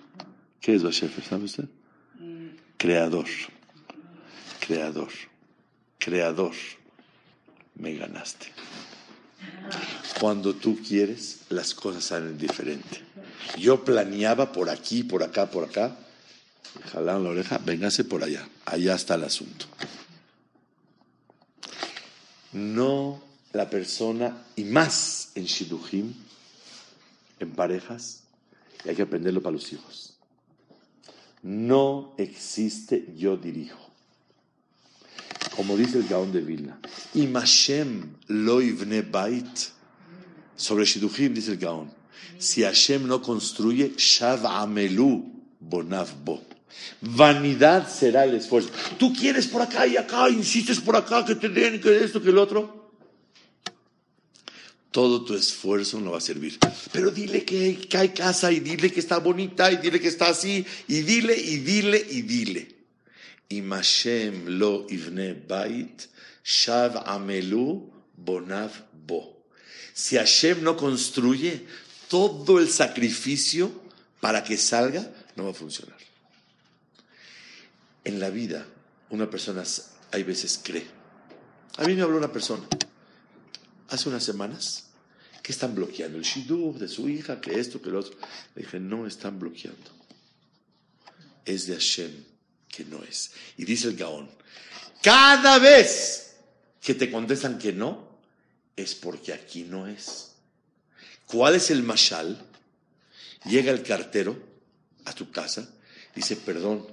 ¿Qué 0.59 0.75
es 0.75 0.83
Bashefer? 0.83 1.23
¿Sabe 1.23 1.45
usted? 1.45 1.67
Creador. 2.79 3.27
Creador. 4.67 5.11
Creador. 5.99 6.55
Me 7.75 7.95
ganaste. 7.95 8.47
Cuando 10.19 10.55
tú 10.55 10.79
quieres, 10.81 11.43
las 11.51 11.75
cosas 11.75 12.05
salen 12.05 12.39
diferente. 12.39 13.03
Yo 13.59 13.85
planeaba 13.85 14.51
por 14.51 14.71
aquí, 14.71 15.03
por 15.03 15.23
acá, 15.23 15.51
por 15.51 15.65
acá. 15.65 15.95
Jalaron 16.91 17.23
la 17.23 17.31
oreja, 17.31 17.59
véngase 17.59 18.05
por 18.05 18.25
allá. 18.25 18.49
Allá 18.65 18.95
está 18.95 19.17
el 19.17 19.25
asunto. 19.25 19.67
No 22.53 23.34
la 23.55 23.71
persona, 23.71 24.45
y 24.57 24.65
más 24.65 25.31
en 25.35 25.45
Shidujim, 25.45 26.13
en 27.39 27.51
parejas, 27.53 28.25
y 28.85 28.89
hay 28.89 28.97
que 28.97 29.03
aprenderlo 29.03 29.43
para 29.43 29.55
los 29.55 29.73
hijos. 29.73 30.15
No 31.43 32.15
existe 32.19 33.07
yo 33.17 33.37
dirijo. 33.37 33.79
Como 35.57 35.77
dice 35.77 35.99
el 35.99 36.09
Gaón 36.09 36.33
de 36.33 36.41
Vilna, 36.41 36.81
Imashem 37.15 38.17
lo 38.27 38.59
bait. 39.11 39.59
Sobre 40.57 40.85
Shidujim 40.85 41.33
dice 41.33 41.53
el 41.53 41.59
Gaón, 41.59 41.93
si 42.39 42.63
Hashem 42.63 43.07
no 43.07 43.23
construye, 43.23 43.95
Shav 43.97 44.47
amelu 44.47 45.25
bonav 45.61 46.09
bo. 46.25 46.43
Vanidad 47.01 47.89
será 47.89 48.25
el 48.25 48.35
esfuerzo. 48.35 48.71
Tú 48.99 49.13
quieres 49.13 49.47
por 49.47 49.63
acá 49.63 49.87
y 49.87 49.97
acá, 49.97 50.29
insistes 50.29 50.81
por 50.81 50.97
acá, 50.97 51.25
que 51.25 51.37
te 51.37 51.49
den, 51.49 51.81
que 51.81 52.03
esto, 52.03 52.21
que 52.21 52.31
el 52.31 52.39
otro. 52.39 52.84
Todo 54.95 55.25
tu 55.25 55.35
esfuerzo 55.35 55.99
no 55.99 56.13
va 56.13 56.19
a 56.19 56.21
servir. 56.21 56.57
Pero 56.93 57.11
dile 57.11 57.45
que, 57.45 57.77
que 57.77 57.99
hay 57.99 58.11
casa 58.11 58.53
y 58.53 58.61
dile 58.61 58.93
que 58.93 59.01
está 59.01 59.19
bonita 59.19 59.73
y 59.73 59.79
dile 59.79 59.99
que 59.99 60.07
está 60.07 60.29
así 60.29 60.65
y 60.87 61.01
dile 61.01 61.37
y 61.37 61.57
dile 61.57 62.07
y 62.11 62.23
dile. 62.23 62.77
Y 63.49 63.61
Mashem 63.61 64.57
lo 64.57 64.87
ivne 64.89 65.35
bait, 65.35 66.01
shav 66.45 67.03
amelu 67.09 67.91
bonav 68.17 68.71
bo. 69.05 69.43
Si 69.93 70.17
Hashem 70.17 70.63
no 70.63 70.77
construye, 70.77 71.67
todo 72.09 72.61
el 72.61 72.71
sacrificio 72.71 73.73
para 74.21 74.45
que 74.45 74.57
salga 74.57 75.13
no 75.35 75.47
va 75.47 75.51
a 75.51 75.55
funcionar. 75.55 75.99
En 78.05 78.21
la 78.21 78.31
vida, 78.31 78.65
una 79.11 79.29
persona 79.29 79.65
hay 80.13 80.23
veces 80.23 80.61
cree. 80.63 80.87
A 81.79 81.85
mí 81.85 81.95
me 81.95 82.03
habló 82.03 82.17
una 82.17 82.31
persona 82.31 82.63
hace 83.89 84.09
unas 84.09 84.25
semanas 84.25 84.84
que 85.45 85.53
están 85.53 85.75
bloqueando 85.75 86.17
el 86.17 86.25
shidduch 86.25 86.79
de 86.79 86.89
su 86.89 87.07
hija, 87.07 87.39
que 87.39 87.61
esto, 87.61 87.83
que 87.83 87.91
lo 87.91 88.01
otro. 88.01 88.17
Le 88.55 88.63
dije, 88.63 88.81
no 88.81 89.07
están 89.07 89.39
bloqueando. 89.39 89.91
Es 91.45 91.67
de 91.67 91.75
Hashem 91.75 92.25
que 92.67 92.87
no 92.87 93.05
es. 93.05 93.33
Y 93.59 93.67
dice 93.67 93.89
el 93.89 93.97
Gaón, 93.97 94.31
cada 95.03 95.59
vez 95.59 96.37
que 96.81 96.95
te 96.95 97.11
contestan 97.11 97.59
que 97.59 97.75
no, 97.75 98.09
es 98.75 98.95
porque 98.95 99.35
aquí 99.35 99.65
no 99.65 99.87
es. 99.87 100.33
¿Cuál 101.27 101.57
es 101.57 101.71
el 101.71 101.83
mashal? 101.83 102.43
Llega 103.45 103.71
el 103.71 103.83
cartero 103.83 104.43
a 105.05 105.13
tu 105.13 105.31
casa, 105.31 105.69
dice, 106.15 106.37
perdón, 106.37 106.87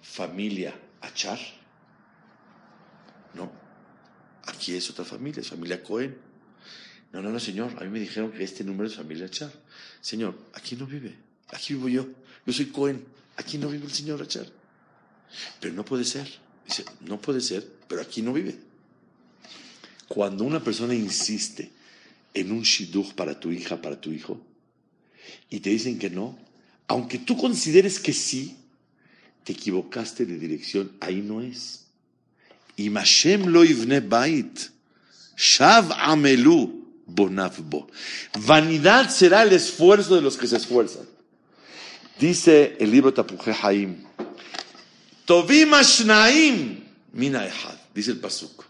familia 0.00 0.74
Achar. 1.02 1.38
No, 3.34 3.52
aquí 4.46 4.74
es 4.74 4.88
otra 4.88 5.04
familia, 5.04 5.42
es 5.42 5.48
familia 5.48 5.82
Cohen. 5.82 6.31
No, 7.12 7.20
no, 7.20 7.30
no, 7.30 7.38
señor, 7.38 7.74
a 7.78 7.84
mí 7.84 7.90
me 7.90 8.00
dijeron 8.00 8.32
que 8.32 8.42
este 8.42 8.64
número 8.64 8.88
es 8.88 8.96
familia 8.96 9.26
Achar. 9.26 9.52
Señor, 10.00 10.38
aquí 10.54 10.76
no 10.76 10.86
vive, 10.86 11.14
aquí 11.52 11.74
vivo 11.74 11.88
yo. 11.88 12.08
Yo 12.46 12.52
soy 12.52 12.66
Cohen, 12.66 13.04
aquí 13.36 13.58
no 13.58 13.68
vive 13.68 13.84
el 13.84 13.92
señor 13.92 14.22
Achar. 14.22 14.46
Pero 15.60 15.74
no 15.74 15.84
puede 15.84 16.04
ser. 16.04 16.26
Dice, 16.66 16.84
no 17.00 17.20
puede 17.20 17.40
ser, 17.40 17.68
pero 17.86 18.00
aquí 18.00 18.22
no 18.22 18.32
vive. 18.32 18.56
Cuando 20.08 20.44
una 20.44 20.62
persona 20.62 20.94
insiste 20.94 21.70
en 22.32 22.50
un 22.50 22.62
shidduch 22.62 23.14
para 23.14 23.38
tu 23.38 23.52
hija, 23.52 23.80
para 23.80 24.00
tu 24.00 24.10
hijo, 24.10 24.40
y 25.50 25.60
te 25.60 25.70
dicen 25.70 25.98
que 25.98 26.08
no, 26.08 26.38
aunque 26.88 27.18
tú 27.18 27.36
consideres 27.36 28.00
que 28.00 28.12
sí, 28.12 28.56
te 29.44 29.52
equivocaste 29.52 30.24
de 30.24 30.38
dirección, 30.38 30.92
ahí 31.00 31.20
no 31.20 31.42
es. 31.42 31.84
Y 32.76 32.88
Mashem 32.88 33.46
lo 33.46 33.64
ivne 33.64 34.00
bait. 34.00 34.58
Shav 35.36 35.92
amelu 35.92 36.81
bonavbo. 37.14 37.88
Vanidad 38.46 39.10
será 39.10 39.42
el 39.42 39.52
esfuerzo 39.52 40.14
de 40.14 40.22
los 40.22 40.36
que 40.36 40.46
se 40.46 40.56
esfuerzan. 40.56 41.06
Dice 42.18 42.76
el 42.78 42.90
libro 42.90 43.12
Tapuje 43.12 43.54
Haim. 43.62 44.04
Tovim 45.24 45.74
ashnaim 45.74 46.84
mina 47.12 47.46
ehad. 47.46 47.76
Dice 47.94 48.12
el 48.12 48.18
pasuk. 48.18 48.64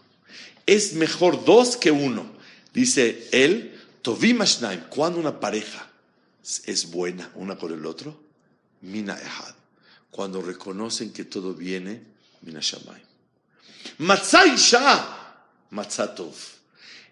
Es 0.65 0.93
mejor 0.93 1.43
dos 1.45 1.77
que 1.77 1.91
uno. 1.91 2.25
Dice 2.73 3.27
él. 3.31 3.79
Tovim 4.01 4.41
ashnaim. 4.41 4.81
Cuando 4.89 5.19
una 5.19 5.39
pareja 5.39 5.87
es 6.65 6.89
buena 6.89 7.29
una 7.35 7.57
con 7.57 7.73
el 7.73 7.85
otro. 7.85 8.19
Mina 8.81 9.13
ehad. 9.19 9.55
Cuando 10.09 10.41
reconocen 10.41 11.11
que 11.11 11.25
todo 11.25 11.53
viene. 11.53 12.01
Mina 12.41 12.59
shamayim. 12.59 13.05
Matzah 13.99 14.47
isha. 14.47 15.19
Matzatov. 15.69 16.33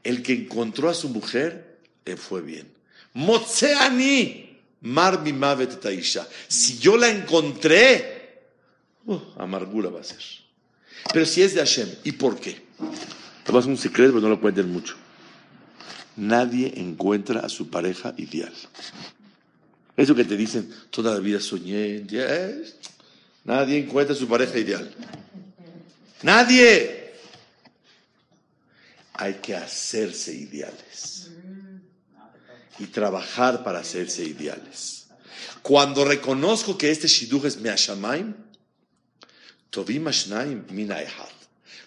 El 0.04 0.24
que 0.24 0.34
encontró 0.34 0.90
a 0.90 0.94
su 0.94 1.10
mujer, 1.10 1.78
le 2.06 2.18
fue 2.18 2.42
bien. 2.42 2.68
Motzeani, 3.14 4.58
mar 4.82 5.22
mavet 5.34 5.80
taisha. 5.80 6.28
Si 6.48 6.80
yo 6.80 6.98
la 6.98 7.10
encontré, 7.10 8.42
uh, 9.06 9.20
amargura 9.38 9.90
va 9.90 10.02
a 10.02 10.04
ser. 10.04 10.22
Pero 11.14 11.26
si 11.26 11.42
es 11.42 11.54
de 11.54 11.60
Hashem, 11.60 11.90
¿y 12.04 12.14
por 12.14 12.40
qué? 12.40 12.62
A 13.48 13.52
un 13.54 13.78
secreto, 13.78 14.14
pero 14.14 14.22
no 14.22 14.30
lo 14.30 14.40
cuenten 14.40 14.72
mucho. 14.72 14.96
Nadie 16.16 16.74
encuentra 16.78 17.42
a 17.42 17.50
su 17.50 17.70
pareja 17.70 18.14
ideal. 18.18 18.54
Eso 19.98 20.16
que 20.16 20.24
te 20.24 20.38
dicen, 20.38 20.74
toda 20.90 21.14
la 21.14 21.20
vida 21.20 21.40
soñé, 21.40 22.04
yes. 22.08 22.76
nadie 23.44 23.78
encuentra 23.78 24.16
a 24.16 24.18
su 24.18 24.28
pareja 24.28 24.58
ideal. 24.58 24.90
Nadie 26.24 27.01
hay 29.14 29.36
que 29.36 29.56
hacerse 29.56 30.34
ideales 30.34 31.30
y 32.80 32.88
trabajar 32.88 33.64
para 33.64 33.80
hacerse 33.80 34.24
ideales. 34.24 35.08
Cuando 35.62 36.04
reconozco 36.06 36.78
que 36.78 36.90
este 36.90 37.08
shidduch 37.08 37.46
es 37.46 37.58
meashamaim, 37.58 38.34
tobim 39.70 40.08
ashnaim 40.08 40.66
mina. 40.72 40.98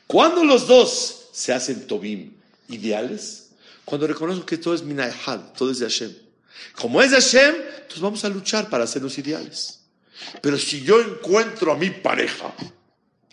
Cuando 0.07 0.45
los 0.45 0.67
dos 0.67 1.29
se 1.33 1.53
hacen 1.53 1.87
tobim 1.87 2.35
ideales, 2.69 3.51
cuando 3.85 4.07
reconozco 4.07 4.47
que 4.47 4.59
todo 4.59 4.75
es 4.75 4.83
mina 4.83 5.13
todo 5.57 5.71
es 5.71 5.79
de 5.79 5.87
Hashem. 5.87 6.15
Como 6.77 7.03
es 7.03 7.11
de 7.11 7.17
Hashem, 7.17 7.55
entonces 7.55 8.01
vamos 8.01 8.25
a 8.25 8.29
luchar 8.29 8.71
para 8.71 8.85
hacernos 8.85 9.19
ideales. 9.19 9.81
Pero 10.41 10.59
si 10.59 10.83
yo 10.83 11.01
encuentro 11.01 11.73
a 11.73 11.77
mi 11.77 11.91
pareja 11.91 12.55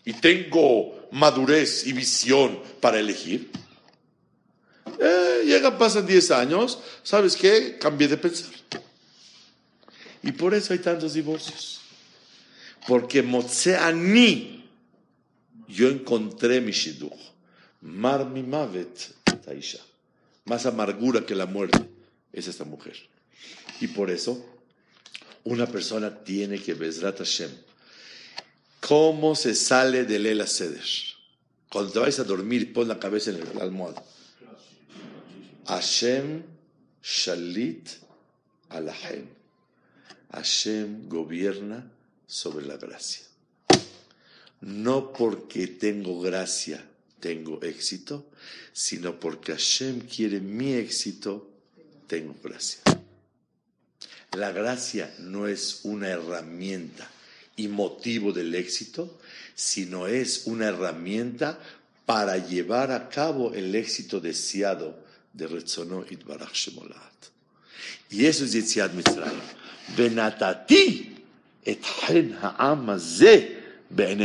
y 0.03 0.13
tengo 0.13 1.07
madurez 1.11 1.85
y 1.85 1.93
visión 1.93 2.59
para 2.79 2.99
elegir, 2.99 3.51
eh, 5.01 5.41
llegan, 5.45 5.77
pasan 5.79 6.05
10 6.05 6.29
años, 6.31 6.77
¿sabes 7.01 7.35
qué? 7.35 7.77
Cambié 7.79 8.07
de 8.07 8.17
pensar. 8.17 8.51
Y 10.21 10.31
por 10.31 10.53
eso 10.53 10.73
hay 10.73 10.79
tantos 10.79 11.13
divorcios. 11.13 11.81
Porque 12.87 13.23
Motseani, 13.23 14.63
yo 15.67 15.87
encontré 15.87 16.61
mi 16.61 16.71
shidduch. 16.71 17.11
Mar 17.81 18.27
mi 18.27 18.43
mavet, 18.43 19.13
Taisha. 19.43 19.79
Más 20.45 20.67
amargura 20.67 21.25
que 21.25 21.33
la 21.33 21.47
muerte 21.47 21.79
es 22.31 22.47
esta 22.47 22.63
mujer. 22.63 22.95
Y 23.79 23.87
por 23.87 24.11
eso, 24.11 24.45
una 25.43 25.65
persona 25.65 26.23
tiene 26.23 26.59
que 26.59 26.75
Bezrat 26.75 27.17
Hashem. 27.17 27.49
¿Cómo 28.79 29.35
se 29.35 29.55
sale 29.55 30.03
del 30.05 30.27
El 30.27 30.47
Seder? 30.47 30.85
Cuando 31.69 31.91
te 31.91 31.99
vayas 31.99 32.19
a 32.19 32.23
dormir, 32.23 32.71
pon 32.73 32.87
la 32.87 32.99
cabeza 32.99 33.31
en 33.31 33.39
la 33.55 33.63
almohada. 33.63 34.03
Hashem 35.65 36.43
Shalit 37.03 37.97
Alahem. 38.69 39.25
Hashem 40.31 41.09
gobierna 41.09 41.83
sobre 42.27 42.65
la 42.65 42.77
gracia. 42.77 43.25
No 44.61 45.11
porque 45.11 45.67
tengo 45.67 46.21
gracia 46.21 46.81
tengo 47.21 47.61
éxito, 47.61 48.25
sino 48.73 49.17
porque 49.17 49.53
Hashem 49.53 50.01
quiere 50.01 50.41
mi 50.41 50.73
éxito, 50.73 51.47
tengo 52.07 52.35
gracia. 52.43 52.81
La 54.33 54.51
gracia 54.51 55.13
no 55.19 55.47
es 55.47 55.81
una 55.83 56.09
herramienta 56.09 57.09
y 57.55 57.67
motivo 57.67 58.33
del 58.33 58.55
éxito, 58.55 59.19
sino 59.55 60.07
es 60.07 60.47
una 60.47 60.67
herramienta 60.67 61.59
para 62.05 62.37
llevar 62.37 62.91
a 62.91 63.07
cabo 63.07 63.53
el 63.53 63.75
éxito 63.75 64.19
deseado 64.19 64.99
de 65.33 65.47
Retzono 65.47 66.05
Itbarach 66.09 66.53
Shemolat. 66.53 67.29
Y 68.09 68.25
eso 68.25 68.45
es 68.45 68.53
Yetziat 68.53 68.93
Mitzrayim. 68.93 69.39
Benatati 69.95 71.15
et 71.65 71.83
ha'am 71.83 72.85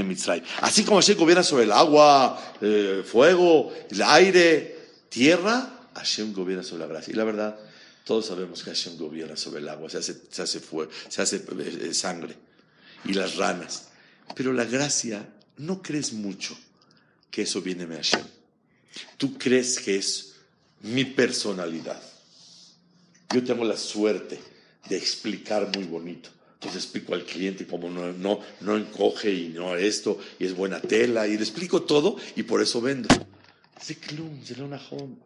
Mitzrayim. 0.08 0.44
Así 0.60 0.84
como 0.84 0.96
Hashem 0.96 1.16
gobierna 1.16 1.42
sobre 1.42 1.64
el 1.64 1.72
agua, 1.72 2.56
eh, 2.60 3.02
fuego, 3.04 3.72
el 3.90 4.02
aire, 4.02 4.76
tierra, 5.08 5.88
Hashem 5.94 6.32
gobierna 6.32 6.62
sobre 6.62 6.82
la 6.82 6.88
gracia. 6.88 7.12
Y 7.12 7.16
la 7.16 7.24
verdad, 7.24 7.58
todos 8.04 8.26
sabemos 8.26 8.62
que 8.62 8.70
Hashem 8.70 8.96
gobierna 8.96 9.36
sobre 9.36 9.60
el 9.60 9.68
agua, 9.68 9.88
se 9.90 9.98
hace, 9.98 10.16
se 10.30 10.42
hace, 10.42 10.60
fuego, 10.60 10.90
se 11.08 11.22
hace 11.22 11.44
eh, 11.58 11.94
sangre 11.94 12.36
y 13.04 13.12
las 13.14 13.36
ranas. 13.36 13.88
Pero 14.34 14.52
la 14.52 14.64
gracia, 14.64 15.28
no 15.58 15.80
crees 15.82 16.12
mucho 16.12 16.56
que 17.30 17.42
eso 17.42 17.60
viene 17.62 17.86
de 17.86 17.96
Hashem. 17.96 18.24
Tú 19.16 19.36
crees 19.38 19.78
que 19.78 19.96
es 19.96 20.35
mi 20.82 21.04
personalidad. 21.04 22.00
Yo 23.32 23.42
tengo 23.44 23.64
la 23.64 23.76
suerte 23.76 24.38
de 24.88 24.96
explicar 24.96 25.70
muy 25.74 25.84
bonito. 25.84 26.30
Entonces 26.54 26.84
explico 26.84 27.14
al 27.14 27.24
cliente 27.24 27.66
cómo 27.66 27.90
no, 27.90 28.12
no, 28.12 28.40
no 28.60 28.76
encoge 28.76 29.32
y 29.32 29.48
no 29.48 29.76
esto, 29.76 30.18
y 30.38 30.46
es 30.46 30.56
buena 30.56 30.80
tela, 30.80 31.26
y 31.26 31.36
le 31.36 31.42
explico 31.42 31.82
todo, 31.82 32.16
y 32.34 32.44
por 32.44 32.62
eso 32.62 32.80
vendo. 32.80 33.08
Ziklum, 33.80 34.40
home. 34.90 35.16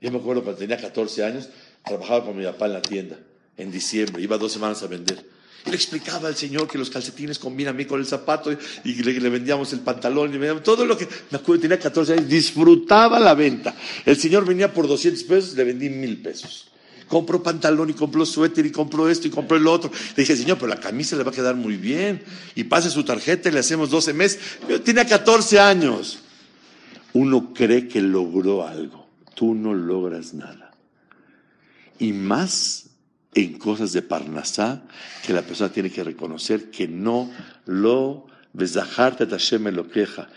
Yo 0.00 0.10
me 0.10 0.18
acuerdo 0.18 0.42
cuando 0.42 0.58
tenía 0.58 0.76
14 0.76 1.24
años, 1.24 1.48
trabajaba 1.84 2.24
con 2.24 2.36
mi 2.36 2.44
papá 2.44 2.66
en 2.66 2.72
la 2.72 2.82
tienda, 2.82 3.18
en 3.56 3.70
diciembre, 3.70 4.22
iba 4.22 4.38
dos 4.38 4.52
semanas 4.52 4.82
a 4.82 4.86
vender. 4.86 5.33
Le 5.66 5.74
explicaba 5.74 6.28
al 6.28 6.36
Señor 6.36 6.68
que 6.68 6.76
los 6.76 6.90
calcetines 6.90 7.38
combinan 7.38 7.74
a 7.74 7.76
mí 7.76 7.86
con 7.86 7.98
el 7.98 8.06
zapato 8.06 8.52
y 8.52 9.02
le, 9.02 9.30
vendíamos 9.30 9.72
el 9.72 9.80
pantalón 9.80 10.34
y 10.34 10.60
todo 10.60 10.84
lo 10.84 10.96
que, 10.96 11.08
me 11.30 11.38
acuerdo, 11.38 11.62
tenía 11.62 11.78
14 11.78 12.12
años, 12.12 12.28
disfrutaba 12.28 13.18
la 13.18 13.34
venta. 13.34 13.74
El 14.04 14.16
Señor 14.16 14.44
venía 14.44 14.72
por 14.72 14.86
200 14.86 15.22
pesos, 15.24 15.54
le 15.54 15.64
vendí 15.64 15.88
mil 15.88 16.20
pesos. 16.20 16.68
Compró 17.08 17.42
pantalón 17.42 17.90
y 17.90 17.92
compró 17.94 18.24
suéter 18.26 18.64
y 18.66 18.72
compró 18.72 19.08
esto 19.08 19.28
y 19.28 19.30
compró 19.30 19.56
el 19.56 19.66
otro. 19.66 19.90
Le 20.16 20.22
dije, 20.22 20.36
Señor, 20.36 20.58
pero 20.58 20.68
la 20.68 20.80
camisa 20.80 21.16
le 21.16 21.22
va 21.22 21.30
a 21.30 21.34
quedar 21.34 21.54
muy 21.54 21.76
bien. 21.76 22.22
Y 22.54 22.64
pase 22.64 22.90
su 22.90 23.04
tarjeta 23.04 23.48
y 23.48 23.52
le 23.52 23.60
hacemos 23.60 23.90
12 23.90 24.12
meses. 24.12 24.40
Yo 24.68 24.80
tenía 24.80 25.06
14 25.06 25.60
años. 25.60 26.20
Uno 27.12 27.52
cree 27.54 27.88
que 27.88 28.00
logró 28.00 28.66
algo. 28.66 29.06
Tú 29.34 29.54
no 29.54 29.74
logras 29.74 30.34
nada. 30.34 30.72
Y 31.98 32.12
más 32.12 32.83
en 33.34 33.58
cosas 33.58 33.92
de 33.92 34.02
Parnasá 34.02 34.82
que 35.26 35.32
la 35.32 35.42
persona 35.42 35.72
tiene 35.72 35.90
que 35.90 36.04
reconocer 36.04 36.70
que 36.70 36.86
no 36.88 37.30
lo 37.66 38.26
lo 38.54 39.88
queja 39.90 40.28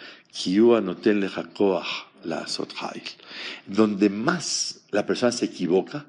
donde 3.68 4.10
más 4.10 4.80
la 4.92 5.06
persona 5.06 5.32
se 5.32 5.46
equivoca 5.46 6.06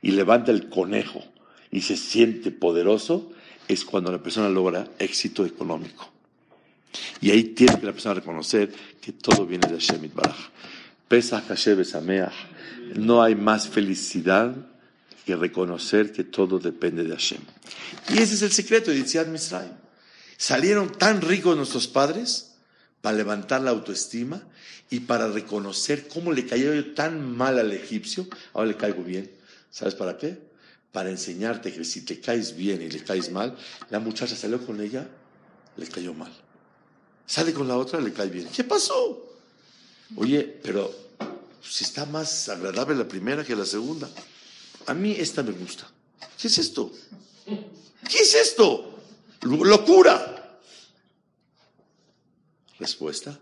y 0.00 0.10
levanta 0.10 0.50
el 0.50 0.68
conejo 0.68 1.24
y 1.70 1.82
se 1.82 1.96
siente 1.96 2.50
poderoso 2.50 3.32
es 3.68 3.84
cuando 3.84 4.10
la 4.10 4.22
persona 4.22 4.48
logra 4.48 4.88
éxito 4.98 5.46
económico. 5.46 6.10
Y 7.20 7.30
ahí 7.30 7.44
tiene 7.44 7.78
que 7.78 7.86
la 7.86 7.92
persona 7.92 8.16
reconocer 8.16 8.72
que 9.00 9.12
todo 9.12 9.46
viene 9.46 9.68
de 9.68 9.78
Hashem 9.78 10.10
Baraj 10.12 10.36
Pesach 11.08 11.46
Hashem 11.46 11.82
no 12.96 13.22
hay 13.22 13.34
más 13.34 13.68
felicidad 13.68 14.54
que 15.24 15.36
reconocer 15.36 16.12
que 16.12 16.24
todo 16.24 16.58
depende 16.58 17.04
de 17.04 17.10
Hashem. 17.10 17.40
Y 18.08 18.18
ese 18.18 18.34
es 18.34 18.42
el 18.42 18.52
secreto 18.52 18.90
de 18.90 18.98
Yitziat 18.98 19.28
Misraim. 19.28 19.72
Salieron 20.36 20.90
tan 20.90 21.20
ricos 21.20 21.56
nuestros 21.56 21.86
padres 21.86 22.54
para 23.00 23.16
levantar 23.16 23.60
la 23.60 23.70
autoestima 23.70 24.42
y 24.90 25.00
para 25.00 25.28
reconocer 25.28 26.08
cómo 26.08 26.32
le 26.32 26.46
cayó 26.46 26.74
yo 26.74 26.92
tan 26.94 27.36
mal 27.36 27.58
al 27.58 27.72
egipcio, 27.72 28.26
ahora 28.52 28.68
le 28.68 28.76
caigo 28.76 29.02
bien. 29.02 29.30
¿Sabes 29.70 29.94
para 29.94 30.18
qué? 30.18 30.38
Para 30.90 31.10
enseñarte 31.10 31.72
que 31.72 31.84
si 31.84 32.02
te 32.02 32.20
caes 32.20 32.56
bien 32.56 32.82
y 32.82 32.90
le 32.90 33.02
caes 33.02 33.30
mal, 33.30 33.56
la 33.90 34.00
muchacha 34.00 34.36
salió 34.36 34.64
con 34.64 34.80
ella, 34.80 35.08
le 35.76 35.86
cayó 35.86 36.12
mal. 36.12 36.32
Sale 37.26 37.54
con 37.54 37.68
la 37.68 37.78
otra, 37.78 38.00
le 38.00 38.12
cae 38.12 38.28
bien. 38.28 38.48
¿Qué 38.54 38.64
pasó? 38.64 39.32
Oye, 40.16 40.60
pero 40.62 40.94
si 41.62 41.84
está 41.84 42.04
más 42.04 42.48
agradable 42.48 42.94
la 42.94 43.08
primera 43.08 43.44
que 43.44 43.56
la 43.56 43.64
segunda 43.64 44.10
a 44.86 44.94
mí 44.94 45.12
esta 45.18 45.42
me 45.42 45.52
gusta. 45.52 45.88
¿Qué 46.40 46.48
es 46.48 46.58
esto? 46.58 46.92
¿Qué 48.08 48.18
es 48.18 48.34
esto? 48.34 48.98
Locura. 49.42 50.60
Respuesta. 52.78 53.38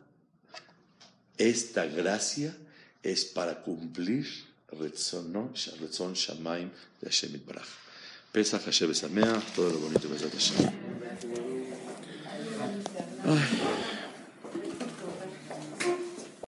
Esta 1.36 1.86
gracia 1.86 2.56
es 3.02 3.24
para 3.24 3.62
cumplir 3.62 4.26
Retzon 4.72 6.14
Shamaim 6.14 6.70
de 7.00 7.06
Hashem 7.06 7.34
Itbaraj. 7.34 7.66
Pesach 8.32 8.62
Hashem 8.64 8.88
Besamea, 8.88 9.42
todo 9.56 9.70
lo 9.70 9.78
bonito 9.78 10.08
Pesach 10.08 10.32
Hashem. 10.32 10.70
Ay. 13.24 13.79